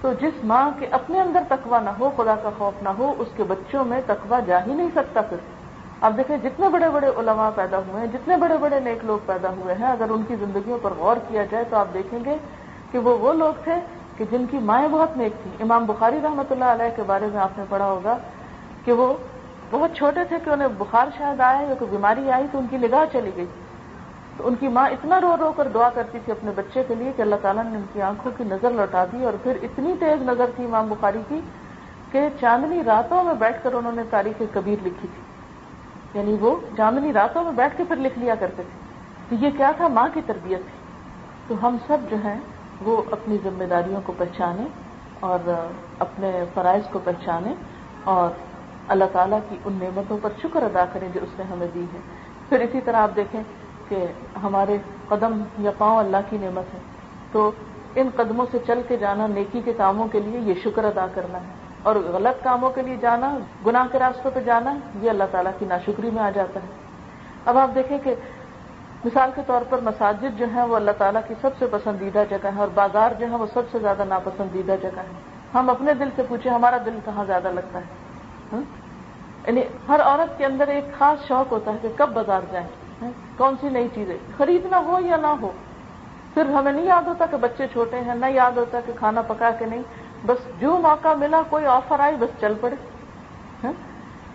تو 0.00 0.12
جس 0.12 0.44
ماں 0.44 0.70
کے 0.78 0.86
اپنے 0.90 1.20
اندر 1.20 1.42
تقوا 1.48 1.78
نہ 1.80 1.90
ہو، 1.98 2.10
خدا 2.16 2.34
کا 2.42 2.50
خوف 2.58 2.82
نہ 2.82 2.88
ہو، 2.88 3.14
اس 3.18 3.28
کے 3.36 3.42
بچوں 3.42 3.84
میں 3.84 4.00
تقوا 4.06 4.40
جا 4.46 4.58
ہی 4.66 4.74
نہیں 4.74 4.88
سکتا 4.94 5.20
پھر۔ 5.20 5.36
اب 6.00 6.16
دیکھیں 6.16 6.36
جتنے 6.36 6.68
بڑے 6.68 6.88
بڑے 6.90 7.06
علماء 7.16 7.50
پیدا 7.54 7.78
ہوئے 7.78 8.00
ہیں، 8.00 8.06
جتنے 8.12 8.36
بڑے 8.36 8.56
بڑے 8.56 8.80
نیک 8.80 9.04
لوگ 9.04 9.18
پیدا 9.26 9.48
ہوئے 9.48 9.74
ہیں، 9.74 9.86
اگر 9.86 10.10
ان 10.10 10.22
کی 10.28 10.36
زندگیوں 10.36 10.78
پر 10.82 10.92
غور 10.98 11.16
کیا 11.28 11.44
جائے 11.44 11.64
تو 11.70 11.76
آپ 11.76 11.94
دیکھیں 11.94 12.18
گے 12.24 12.36
کہ 12.90 12.98
وہ 12.98 13.16
وہ 13.18 13.32
لوگ 13.32 13.52
تھے 13.64 13.74
کہ 14.16 14.24
جن 14.30 14.44
کی 14.50 14.58
مائیں 14.58 14.88
بہت 14.88 15.16
نیک 15.16 15.32
تھیں۔ 15.42 15.52
امام 15.60 15.84
بخاری 15.84 16.18
رحمۃ 16.22 16.50
اللہ 16.50 16.64
علیہ 16.64 16.96
کے 16.96 17.02
بارے 17.06 17.26
میں 17.32 17.40
آپ 17.40 17.58
نے 17.58 17.64
پڑھا 17.68 17.86
ہوگا 17.86 18.16
کہ 18.84 18.92
وہ 18.92 19.14
بہت 19.70 19.96
چھوٹے 19.96 20.24
تھے 20.24 20.36
کہ 20.44 20.50
انہیں 20.50 20.68
بخار 20.78 21.06
شاید 21.18 21.40
آیا 21.40 21.60
یا 21.60 21.74
کوئی 21.78 21.90
بیماری 21.90 22.30
آئی 22.30 22.46
تو 22.52 22.58
ان 22.58 22.66
کی 22.70 22.76
نگاہ 22.76 23.04
چلی 23.12 23.30
گئی۔ 23.36 23.46
تو 24.36 24.48
ان 24.48 24.54
کی 24.54 24.68
ماں 24.68 24.88
اتنا 24.88 25.20
رو 25.20 25.36
رو 25.40 25.52
کر 25.56 25.68
دعا 25.68 25.88
کرتی 25.90 26.18
تھی 26.24 26.32
اپنے 26.32 26.50
بچے 26.56 26.82
کے 26.88 26.94
لیے 26.94 27.12
کہ 27.16 27.22
اللہ 27.22 27.34
تعالیٰ 27.42 27.64
نے 27.64 27.76
ان 27.76 27.82
کی 27.92 28.02
آنکھوں 28.02 28.32
کی 28.38 28.44
نظر 28.44 28.70
لوٹا 28.70 29.04
دی 29.04 29.24
اور 29.24 29.32
پھر 29.42 29.56
اتنی 29.62 29.94
تیز 30.00 30.22
نظر 30.22 30.44
تھی 30.56 30.64
امام 30.64 30.88
بخاری 30.88 31.18
کی 31.28 31.40
کہ 32.12 32.28
چاندنی 32.40 32.84
راتوں 32.84 33.24
میں 33.24 33.34
بیٹھ 33.34 33.56
کر 33.62 33.72
انہوں 33.72 33.92
نے 33.92 34.02
تاریخ 34.10 34.42
کبیر 34.54 34.76
لکھی 34.84 35.08
تھی۔ 35.14 35.22
یعنی 36.18 36.36
وہ 36.40 36.56
چاندنی 36.76 37.12
راتوں 37.12 37.44
میں 37.44 37.52
بیٹھ 37.52 37.76
کے 37.76 37.84
پھر 37.88 37.96
لکھ 37.96 38.18
لیا 38.18 38.34
کرتے 38.34 38.62
تھے۔ 38.62 38.86
تو 39.28 39.44
یہ 39.44 39.50
کیا 39.56 39.72
تھا؟ 39.76 39.88
ماں 39.88 40.08
کی 40.14 40.20
تربیت 40.26 40.58
تھی۔ 40.58 40.78
تو 41.48 41.66
ہم 41.66 41.76
سب 41.86 41.98
جو 42.10 42.16
ہیں 42.24 42.40
وہ 42.80 43.02
اپنی 43.10 43.36
ذمہ 43.44 43.64
داریوں 43.64 44.00
کو 44.04 44.12
پہچانیں 44.18 44.66
اور 45.20 45.38
اپنے 45.98 46.44
فرائض 46.54 46.82
کو 46.92 46.98
پہچانیں 47.04 47.54
اور 48.04 48.30
اللہ 48.88 49.04
تعالیٰ 49.12 49.38
کی 49.48 49.56
ان 49.64 49.78
نعمتوں 49.82 50.18
پر 50.22 50.30
شکر 50.42 50.62
ادا 50.62 50.84
کریں 50.92 51.08
جو 51.14 51.20
اس 51.22 51.38
نے 51.38 51.44
ہمیں 51.44 51.66
دی 51.74 51.84
ہے 51.94 51.98
پھر 52.48 52.60
اسی 52.60 52.80
طرح 52.80 52.96
آپ 52.96 53.10
دیکھیں 53.16 53.42
کہ 53.88 54.06
ہمارے 54.42 54.76
قدم 55.08 55.42
یا 55.58 55.70
پاؤں 55.78 55.98
اللہ 55.98 56.16
کی 56.30 56.38
نعمت 56.38 56.74
ہے 56.74 56.78
تو 57.32 57.50
ان 57.94 58.08
قدموں 58.16 58.46
سے 58.50 58.58
چل 58.66 58.80
کے 58.88 58.96
جانا 58.96 59.26
نیکی 59.26 59.62
کے 59.64 59.72
کاموں 59.72 60.08
کے 60.08 60.20
لیے 60.20 60.40
یہ 60.40 60.54
شکر 60.64 60.84
ادا 60.84 61.06
کرنا 61.14 61.38
ہے۔ 61.38 61.44
اور 61.82 61.96
غلط 61.96 62.44
کاموں 62.44 62.70
کے 62.70 62.82
لیے 62.82 62.96
جانا، 63.00 63.38
گناہ 63.66 63.86
کے 63.92 63.98
راستوں 63.98 64.30
پہ 64.34 64.40
جانا، 64.40 64.74
یہ 65.00 65.10
اللہ 65.10 65.24
تعالیٰ 65.30 65.52
کی 65.58 65.66
ناشکری 65.66 66.10
میں 66.10 66.22
آ 66.22 66.30
جاتا 66.30 66.60
ہے۔ 66.60 66.66
اب 67.44 67.58
آپ 67.58 67.70
دیکھیں 67.74 67.98
کہ 68.04 68.14
مثال 69.04 69.30
کے 69.34 69.42
طور 69.46 69.62
پر 69.68 69.80
مساجد 69.80 70.38
جو 70.38 70.46
ہیں، 70.54 70.62
وہ 70.62 70.76
اللہ 70.76 70.90
تعالیٰ 70.98 71.20
کی 71.28 71.34
سب 71.40 71.50
سے 71.58 71.66
پسندیدہ 71.70 72.22
جگہ 72.30 72.44
ہے 72.44 72.60
اور 72.60 72.68
بازار 72.74 73.10
جو 73.18 73.26
ہے 73.26 73.36
وہ 73.36 73.46
سب 73.54 73.62
سے 73.72 73.78
زیادہ 73.78 74.04
ناپسندیدہ 74.04 74.74
جگہ 74.82 74.98
ہے 74.98 75.12
ہم 75.54 75.70
اپنے 75.70 75.94
دل 75.94 76.08
سے 76.16 76.22
پوچھیں، 76.28 76.52
ہمارا 76.52 76.76
دل 76.86 76.98
کہاں 77.04 77.24
زیادہ 77.24 77.48
لگتا 77.48 77.78
ہے؟ 77.78 77.84
یعنی 79.46 79.60
ہر 79.88 80.00
عورت 80.02 80.38
کے 80.38 80.44
اندر 80.44 80.68
ایک 80.68 80.84
خاص 80.98 81.28
شوق 81.28 81.52
ہوتا 81.52 81.72
ہے 81.72 81.76
کہ 81.82 81.88
کب 81.96 82.10
بازار 82.12 82.40
جائیں۔ 82.52 82.68
کون 83.36 83.54
سی 83.60 83.68
نئی 83.68 83.88
چیزیں؟ 83.94 84.16
خریدنا 84.36 84.78
ہو 84.78 84.98
یا 85.04 85.16
نہ 85.16 85.26
ہو؟ 85.26 85.50
پھر 86.34 86.50
ہمیں 86.50 86.72
نہیں 86.72 86.84
یاد 86.84 87.02
ہوتا 87.02 87.26
کہ 87.26 87.36
بچے 87.36 87.66
چھوٹے 87.72 88.00
ہیں، 88.00 88.14
نہ 88.14 88.26
یاد 88.26 88.52
ہوتا 88.56 88.80
کہ 88.86 88.92
کھانا 88.96 89.22
پکا 89.22 89.50
کے 89.50 89.66
نہیں۔ 89.66 89.82
بس 90.26 90.60
جو 90.60 90.78
موقع 90.78 91.14
ملا، 91.18 91.42
کوئی 91.50 91.66
آفر 91.66 92.00
آئی، 92.00 92.16
بس 92.18 92.40
چل 92.40 92.52
پڑے 92.60 92.76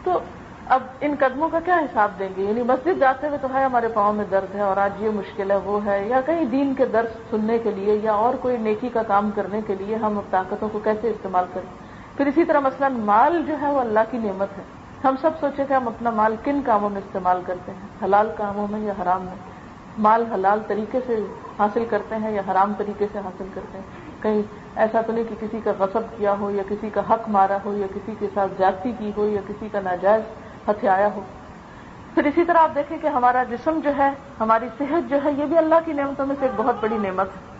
تو 0.03 0.19
اب 0.67 0.81
ان 1.01 1.15
قدموں 1.19 1.49
کا 1.49 1.59
کیا 1.65 1.79
حساب 1.79 2.11
دیں 2.19 2.29
گے؟ 2.37 2.43
یعنی 2.43 2.63
مسجد 2.63 2.99
جاتے 2.99 3.27
ہوئے 3.27 3.37
تو 3.41 3.47
ہے 3.53 3.63
ہمارے 3.63 3.87
پاؤں 3.87 4.13
میں 4.13 4.25
درد 4.31 4.55
ہے 4.55 4.61
اور 4.61 4.77
آج 4.77 4.91
یہ 4.99 5.09
مشکل 5.09 5.51
ہے، 5.51 5.55
وہ 5.55 5.85
ہے، 5.85 6.07
یا 6.07 6.21
کہیں 6.21 6.45
دین 6.45 6.73
کے 6.73 6.85
درد 6.85 7.31
سننے 7.31 7.57
کے 7.59 7.71
لیے 7.71 7.95
یا 7.95 8.11
اور 8.11 8.33
کوئی 8.33 8.57
نیکی 8.57 8.89
کا 8.89 9.03
کام 9.03 9.31
کرنے 9.35 9.61
کے 9.67 9.75
لیے 9.75 9.95
ہم 9.95 10.19
طاقتوں 10.29 10.69
کو 10.71 10.79
کیسے 10.79 11.09
استعمال 11.09 11.45
کریں؟ 11.53 11.69
پھر 12.17 12.25
اسی 12.25 12.45
طرح 12.45 12.59
مثلا 12.59 12.87
مال 12.89 13.41
جو 13.47 13.53
ہے 13.61 13.71
وہ 13.71 13.79
اللہ 13.79 13.99
کی 14.11 14.17
نعمت 14.17 14.57
ہے۔ 14.57 14.63
ہم 15.03 15.15
سب 15.21 15.29
سوچے 15.39 15.63
کہ 15.67 15.73
ہم 15.73 15.87
اپنا 15.87 16.09
مال 16.09 16.35
کن 16.43 16.61
کاموں 16.65 16.89
میں 16.89 17.01
استعمال 17.01 17.41
کرتے 17.45 17.71
ہیں؟ 17.71 17.87
حلال 18.03 18.31
کاموں 18.37 18.67
میں 18.71 18.79
یا 18.79 18.93
حرام 19.01 19.25
میں؟ 19.25 19.35
مال 19.97 20.25
حلال 20.33 20.59
طریقے 20.67 20.99
سے 21.07 21.25
حاصل 21.59 21.85
کرتے 21.89 22.15
ہیں 22.15 22.31
یا 22.31 22.41
حرام 22.51 22.73
طریقے 22.77 23.05
سے 23.11 23.19
حاصل 23.19 23.45
کرتے 23.53 23.77
ہیں؟ 23.77 23.85
کہیں 24.23 24.41
ایسا 24.75 25.01
تو 25.01 25.13
نہیں 25.13 25.23
کہ 25.29 25.35
کسی 25.39 25.59
کا 25.63 25.71
غصب 25.79 26.01
کیا 26.17 26.35
ہو 26.39 26.51
یا 26.51 26.63
کسی 26.69 26.89
کا 26.89 27.01
حق 27.09 27.29
مارا 27.29 27.57
ہو 27.65 27.73
یا 27.73 27.87
کسی 27.95 28.15
کے 28.19 28.27
ساتھ 28.33 28.51
زیادتی 28.57 28.91
کی 28.97 29.11
ہو 29.17 29.25
یا 29.25 29.41
کسی 29.47 29.69
کا 29.71 29.79
ناجائز 29.83 30.23
ہتھیایا 30.69 31.09
ہو؟ 31.15 31.21
پھر 32.13 32.25
اسی 32.25 32.45
طرح 32.45 32.57
آپ 32.57 32.75
دیکھیں 32.75 32.97
کہ 33.01 33.07
ہمارا 33.07 33.43
جسم 33.43 33.79
جو 33.83 33.89
ہے، 33.97 34.11
ہماری 34.39 34.67
صحت 34.77 35.09
جو 35.09 35.17
ہے، 35.25 35.31
یہ 35.31 35.45
بھی 35.45 35.57
اللہ 35.57 35.75
کی 35.85 35.93
نعمتوں 35.93 36.25
میں 36.25 36.35
سے 36.39 36.45
ایک 36.45 36.61
بہت 36.61 36.75
بڑی 36.81 36.97
نعمت 36.97 37.27
ہے۔ 37.27 37.50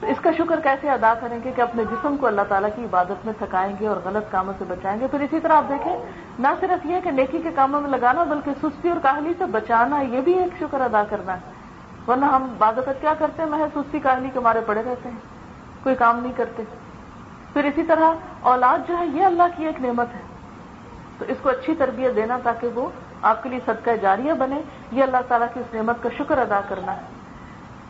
تو 0.00 0.06
اس 0.06 0.16
کا 0.20 0.30
شکر 0.38 0.60
کیسے 0.60 0.90
ادا 0.90 1.14
کریں 1.20 1.38
گے 1.44 1.52
کہ 1.56 1.60
اپنے 1.60 1.84
جسم 1.84 2.16
کو 2.16 2.26
اللہ 2.26 2.40
تعالیٰ 2.48 2.70
کی 2.76 2.84
عبادت 2.84 3.26
میں 3.26 3.32
تھکائیں 3.38 3.76
گے 3.80 3.86
اور 3.86 3.96
غلط 4.04 4.32
کاموں 4.32 4.52
سے 4.58 4.64
بچائیں 4.68 5.00
گے؟ 5.00 5.06
پھر 5.06 5.20
اسی 5.20 5.40
طرح 5.40 5.52
آپ 5.52 5.64
دیکھیں، 5.68 5.96
نہ 6.38 6.48
صرف 6.60 6.86
یہ 6.86 6.96
کہ 7.04 7.10
نیکی 7.10 7.38
کے 7.42 7.50
کاموں 7.54 7.80
میں 7.80 7.90
لگانا، 7.90 8.24
بلکہ 8.24 8.50
سستی 8.62 8.90
اور 8.90 8.98
کاہلی 9.02 9.32
سے 9.38 9.44
بچانا، 9.44 10.00
یہ 10.00 10.20
بھی 10.20 10.32
ایک 10.32 10.52
شکر 10.60 10.80
ادا 10.80 11.02
کرنا 11.10 11.34
ہے۔ 11.34 11.40
ورنہ 12.08 12.24
ہم 12.24 12.54
بادت 12.58 12.88
کیا 13.00 13.14
کرتے 13.18 13.42
ہیں؟ 13.42 13.50
محض 13.50 13.76
سستی 13.76 13.98
کاہلی 13.98 14.30
کے 14.32 14.40
مارے 14.40 14.60
پڑے 14.66 14.82
رہتے 14.82 15.08
ہیں۔ 15.08 15.18
کوئی 15.82 15.94
کام 15.94 16.20
نہیں 16.20 16.32
کرتے۔ 16.36 16.62
پھر 17.52 17.64
اسی 17.64 17.82
طرح 17.82 18.10
اولاد 18.40 18.88
جو 18.88 18.98
ہے، 18.98 19.06
یہ 19.06 19.24
اللہ 19.24 19.42
کی 19.56 19.66
ایک 19.66 19.80
نعمت 19.80 20.06
ہے۔ 20.14 20.20
تو 21.18 21.24
اس 21.28 21.36
کو 21.42 21.48
اچھی 21.48 21.74
تربیت 21.74 22.16
دینا 22.16 22.38
تاکہ 22.42 22.68
وہ 22.74 22.88
آپ 23.22 23.42
کے 23.42 23.48
لیے 23.48 23.58
صدقہ 23.66 23.90
جاریہ 24.02 24.32
بنے۔ 24.32 24.60
یہ 24.92 25.02
اللہ 25.02 25.16
تعالیٰ 25.28 25.46
کی 25.54 25.60
اس 25.60 25.74
نعمت 25.74 26.02
کا 26.02 26.08
شکر 26.18 26.38
ادا 26.38 26.60
کرنا 26.68 26.96
ہے۔ 26.96 27.19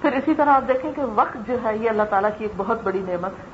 پھر 0.01 0.13
اسی 0.13 0.35
طرح 0.35 0.51
آپ 0.51 0.69
دیکھیں 0.69 0.93
کہ 0.93 1.03
وقت 1.15 1.37
جو 1.47 1.57
ہے 1.65 1.77
یہ 1.77 1.91
اللہ 1.91 2.03
تعالیٰ 2.11 2.31
کی 2.39 2.45
ایک 2.45 2.53
بہت 2.57 2.83
بڑی 2.83 2.99
نعمت 2.99 3.31
ہے۔ 3.31 3.45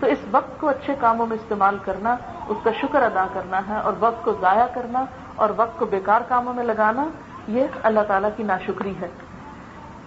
تو 0.00 0.06
اس 0.06 0.18
وقت 0.30 0.60
کو 0.60 0.68
اچھے 0.68 0.94
کاموں 1.00 1.26
میں 1.26 1.36
استعمال 1.36 1.78
کرنا، 1.84 2.16
اس 2.48 2.56
کا 2.64 2.70
شکر 2.80 3.02
ادا 3.02 3.26
کرنا 3.32 3.60
ہے 3.68 3.76
اور 3.76 3.92
وقت 4.00 4.24
کو 4.24 4.32
ضائع 4.40 4.66
کرنا 4.74 5.04
اور 5.34 5.48
وقت 5.56 5.78
کو 5.78 5.84
بیکار 5.84 6.20
کاموں 6.28 6.54
میں 6.54 6.64
لگانا، 6.64 7.04
یہ 7.48 7.66
اللہ 7.82 8.00
تعالیٰ 8.08 8.30
کی 8.36 8.42
ناشکری 8.42 8.94
ہے۔ 9.00 9.08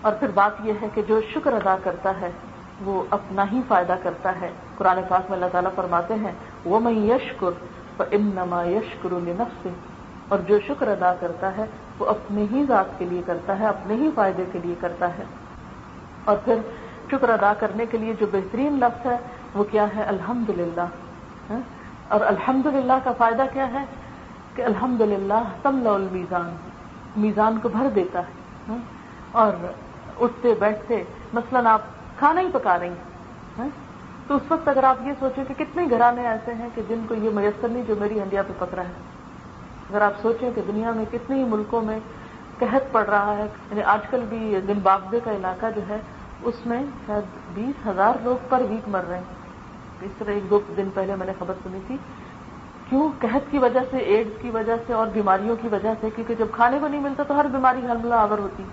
اور 0.02 0.14
پھر 0.20 0.28
بات 0.34 0.52
یہ 0.64 0.74
ہے 0.82 0.88
کہ 0.94 1.02
جو 1.08 1.22
شکر 1.34 1.54
ادا 1.54 1.76
کرتا 1.84 2.12
ہے، 2.22 2.32
وہ 2.82 3.04
اپنا 3.10 3.46
ہی 3.52 3.62
فائدہ 3.68 3.96
کرتا 4.04 4.42
ہے۔ 4.42 4.50
قرآن 4.78 5.00
پاک 5.08 5.22
میں 5.30 5.38
اللہ 5.38 5.50
تعالیٰ 5.52 5.72
فرماتے 5.76 6.14
ہیں 6.14 6.32
وہ 6.66 6.80
میں 6.80 6.92
یشکر 6.92 7.50
ان 8.12 8.32
نما 8.34 8.64
یشکر 8.64 9.10
سے 9.64 9.70
اور 10.30 10.40
جو 10.40 10.60
شکر 10.68 10.88
ادا 10.88 11.14
کرتا 11.20 11.58
ہے، 11.58 11.66
وہ 12.00 12.06
اپنے 12.06 12.46
ہی 12.52 12.66
ذات 12.68 12.86
کے 12.98 13.06
لیے 13.06 13.22
کرتا 13.26 13.60
ہے، 13.60 13.68
اپنے 13.68 13.94
ہی 13.94 14.10
فائدے 14.16 14.44
کے 14.52 14.60
لیے 14.64 14.76
کرتا 14.82 15.18
ہے۔ 15.18 15.24
اور 16.30 16.38
پھر 16.46 16.62
شکر 17.12 17.30
ادا 17.30 17.54
کرنے 17.60 17.86
کے 17.86 17.98
لیے 17.98 18.13
جو 18.20 18.26
بہترین 18.32 18.80
لفظ 18.80 19.06
ہے 19.06 19.18
وہ 19.56 19.63
کیا 19.63 19.86
ہے؟ 19.96 20.04
الحمد 20.04 20.50
للہ 20.50 20.86
ہاں؟ 21.50 21.60
اور 22.08 22.22
الحمد 22.26 22.65
للہ 22.65 22.98
کا 23.04 23.12
فائدہ 23.18 23.46
کیا 23.54 23.68
ہے؟ 23.74 23.84
کہ 24.56 24.62
الحمد 24.62 25.02
للہ 25.02 25.44
تم 25.62 25.82
المیزان 25.88 26.56
میزان 27.18 27.60
کو 27.60 27.70
بھر 27.70 27.89
دیتا 27.96 28.20
ہے 28.20 28.70
ہاں؟ 28.70 28.78
اور 29.32 29.54
اٹھتے 30.20 30.54
بیٹھتے 30.60 31.04
مثلا 31.34 31.74
آپ 31.74 31.82
کھانا 32.20 32.42
ہی 32.42 32.48
پکا 32.54 32.78
رہی 32.80 32.88
ہیں 32.88 33.58
ہاں؟ 33.58 33.68
تو 34.28 34.36
اس 34.36 34.52
وقت 34.52 34.68
اگر 34.68 34.84
آپ 34.84 35.08
یہ 35.08 35.13
سوچیں 35.20 35.44
کہ 35.48 35.54
کتنے 35.58 35.86
گھرانے 35.89 36.28
ایسے 36.28 36.54
ہیں 36.54 36.70
کہ 36.76 36.82
جن 36.89 37.06
کو 37.08 37.15
یہ 37.15 37.30
میسر 37.34 37.68
نہیں 37.68 37.84
جو 37.88 37.96
میری 38.00 38.20
انڈیا 38.20 38.42
پہ 38.42 38.54
پک 38.58 38.74
رہا 38.74 38.84
ہے؟ 38.84 39.08
اگر 39.89 40.02
آپ 40.02 40.22
سوچیں 40.22 40.50
کہ 40.56 40.62
دنیا 40.68 40.92
میں 40.92 41.06
کتنے 41.12 41.36
ہی 41.36 41.44
ملکوں 41.44 41.82
میں 41.82 42.00
قحط 42.60 42.92
پڑ 42.92 43.06
رہا 43.06 43.38
ہے 43.38 43.44
یعنی 43.44 43.84
آج 43.84 44.08
کل 44.10 44.24
بھی 44.30 44.60
دن 44.68 44.80
باغے 44.84 45.20
کا 45.24 45.32
علاقہ 45.32 45.65
جو 45.76 45.82
ہے 45.89 46.00
اس 46.41 46.65
میں 46.65 46.84
شاید 47.08 47.23
بیس 47.54 47.88
ہزار 47.88 48.13
لوگ 48.23 48.38
پر 48.49 48.62
ویک 48.69 48.89
مر 48.89 49.04
رہے 49.08 49.17
ہیں۔ 49.17 49.23
اس 50.02 50.12
طرح 50.17 50.32
ایک 50.32 50.49
دو 50.49 50.60
دن 50.78 50.89
پہلے 50.93 51.15
میں 51.15 51.25
نے 51.25 51.34
خبر 51.39 51.54
سنی 51.63 51.80
تھی۔ 51.88 51.97
کیوں؟ 52.89 53.10
قحط 53.19 53.52
کی 53.52 53.58
وجہ 53.58 53.80
سے، 53.91 53.97
ایڈز 53.97 54.32
کی 54.41 54.49
وجہ 54.49 54.75
سے 54.88 54.93
اور 54.93 55.08
بیماریوں 55.08 55.56
کی 55.62 55.67
وجہ 55.67 55.93
سے، 56.02 56.10
کیونکہ 56.15 56.36
جب 56.36 56.45
کھانے 56.52 56.78
کو 56.82 56.88
نہیں 56.88 57.02
ملتا 57.02 57.23
تو 57.23 57.39
ہر 57.39 57.45
بیماری 57.52 57.80
حملہ 57.80 58.13
آور 58.13 58.38
ہوتی۔ 58.38 58.63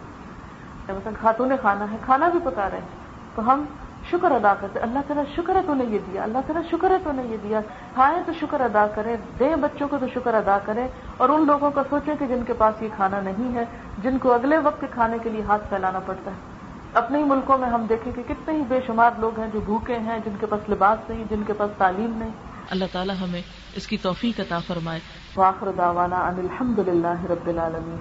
مثلا 0.88 1.10
خاتون 1.20 1.48
نے 1.48 1.56
کھانا 1.60 1.90
ہے، 1.90 1.96
کھانا 2.04 2.28
بھی 2.28 2.38
پکا 2.44 2.70
رہے 2.70 2.78
ہیں۔ 2.78 2.88
تو 3.34 3.52
ہم 3.52 3.64
شکر 4.10 4.30
ادا 4.30 4.54
کرتے 4.60 4.80
اللہ 4.80 4.98
تعالیٰ 5.06 5.24
شکر 5.36 5.56
ہے 5.56 5.60
تو 5.66 5.74
نے 5.74 5.84
یہ 5.84 5.98
دیا، 6.12 6.22
اللہ 6.22 6.38
تعالیٰ 6.46 6.70
شکر 6.70 6.90
ہے 6.90 6.96
تو 7.04 7.12
نے 7.12 7.22
یہ 7.22 7.36
دیا۔ 7.42 7.60
کھائیں 7.94 8.22
تو 8.26 8.32
شکر 8.40 8.60
ادا 8.60 8.86
کریں، 8.94 9.16
دیں 9.38 9.56
بچوں 9.56 9.88
کو 9.88 9.96
تو 9.98 10.06
شکر 10.14 10.34
ادا 10.34 10.58
کریں۔ 10.64 10.88
اور 11.16 11.28
ان 11.28 11.46
لوگوں 11.46 11.70
کا 11.70 11.82
سوچیں 11.90 12.14
کہ 12.18 12.26
جن 12.26 12.44
کے 12.46 12.52
پاس 12.52 12.82
یہ 12.82 12.88
کھانا 12.96 13.20
نہیں 13.20 13.54
ہے، 13.54 13.64
جن 14.02 14.18
کو 14.18 14.32
اگلے 14.32 14.58
وقت 14.58 14.80
کے 14.80 14.86
کھانے 14.90 15.18
کے 15.22 15.30
لیے 15.30 15.42
ہاتھ 15.42 15.68
پھیلانا 15.68 15.98
پڑتا 15.98 16.30
ہے۔ 16.30 16.55
اپنے 16.94 17.18
ہی 17.18 17.24
ملکوں 17.24 17.58
میں 17.58 17.68
ہم 17.68 17.86
دیکھیں 17.88 18.12
کہ 18.12 18.22
کتنے 18.22 18.56
ہی 18.56 18.62
بے 18.68 18.80
شمار 18.86 19.10
لوگ 19.18 19.40
ہیں 19.40 19.48
جو 19.52 19.60
بھوکے 19.60 19.96
ہیں 19.98 20.18
جن 20.24 20.36
کے 20.40 20.46
پاس 20.46 20.70
لباس 20.70 21.10
نہیں 21.10 21.24
جن 21.30 21.42
کے 21.46 21.52
پاس 21.52 21.70
تعلیم 21.78 22.12
نہیں۔ 22.18 22.30
اللہ 22.70 22.84
تعالیٰ 22.92 23.14
ہمیں 23.20 23.42
اس 23.76 23.86
کی 23.86 23.96
توفیق 23.96 24.40
عطا 24.40 24.58
فرمائے۔ 24.58 25.00
واخر 25.36 25.70
دعوانا 25.78 26.16
ان 26.16 26.34
الحمد 26.38 26.78
للہ 26.78 27.24
رب 27.30 27.46
العالمین۔ 27.46 28.00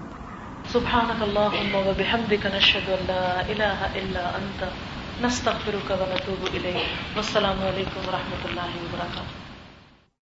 سبحانك 0.72 1.22
اللهم 1.22 1.76
وبحمدك 1.76 2.46
نشهد 2.46 2.90
ان 2.90 3.06
لا 3.08 3.42
اله 3.48 3.86
الا 3.96 4.30
انت 4.36 4.64
نستغفرك 5.26 5.92
ونتوب 5.92 6.46
اليك 6.54 7.16
والسلام 7.16 7.60
علیکم 7.60 8.08
ورحمۃ 8.08 8.50
اللہ 8.50 8.76
وبرکاتہ۔ 8.76 9.45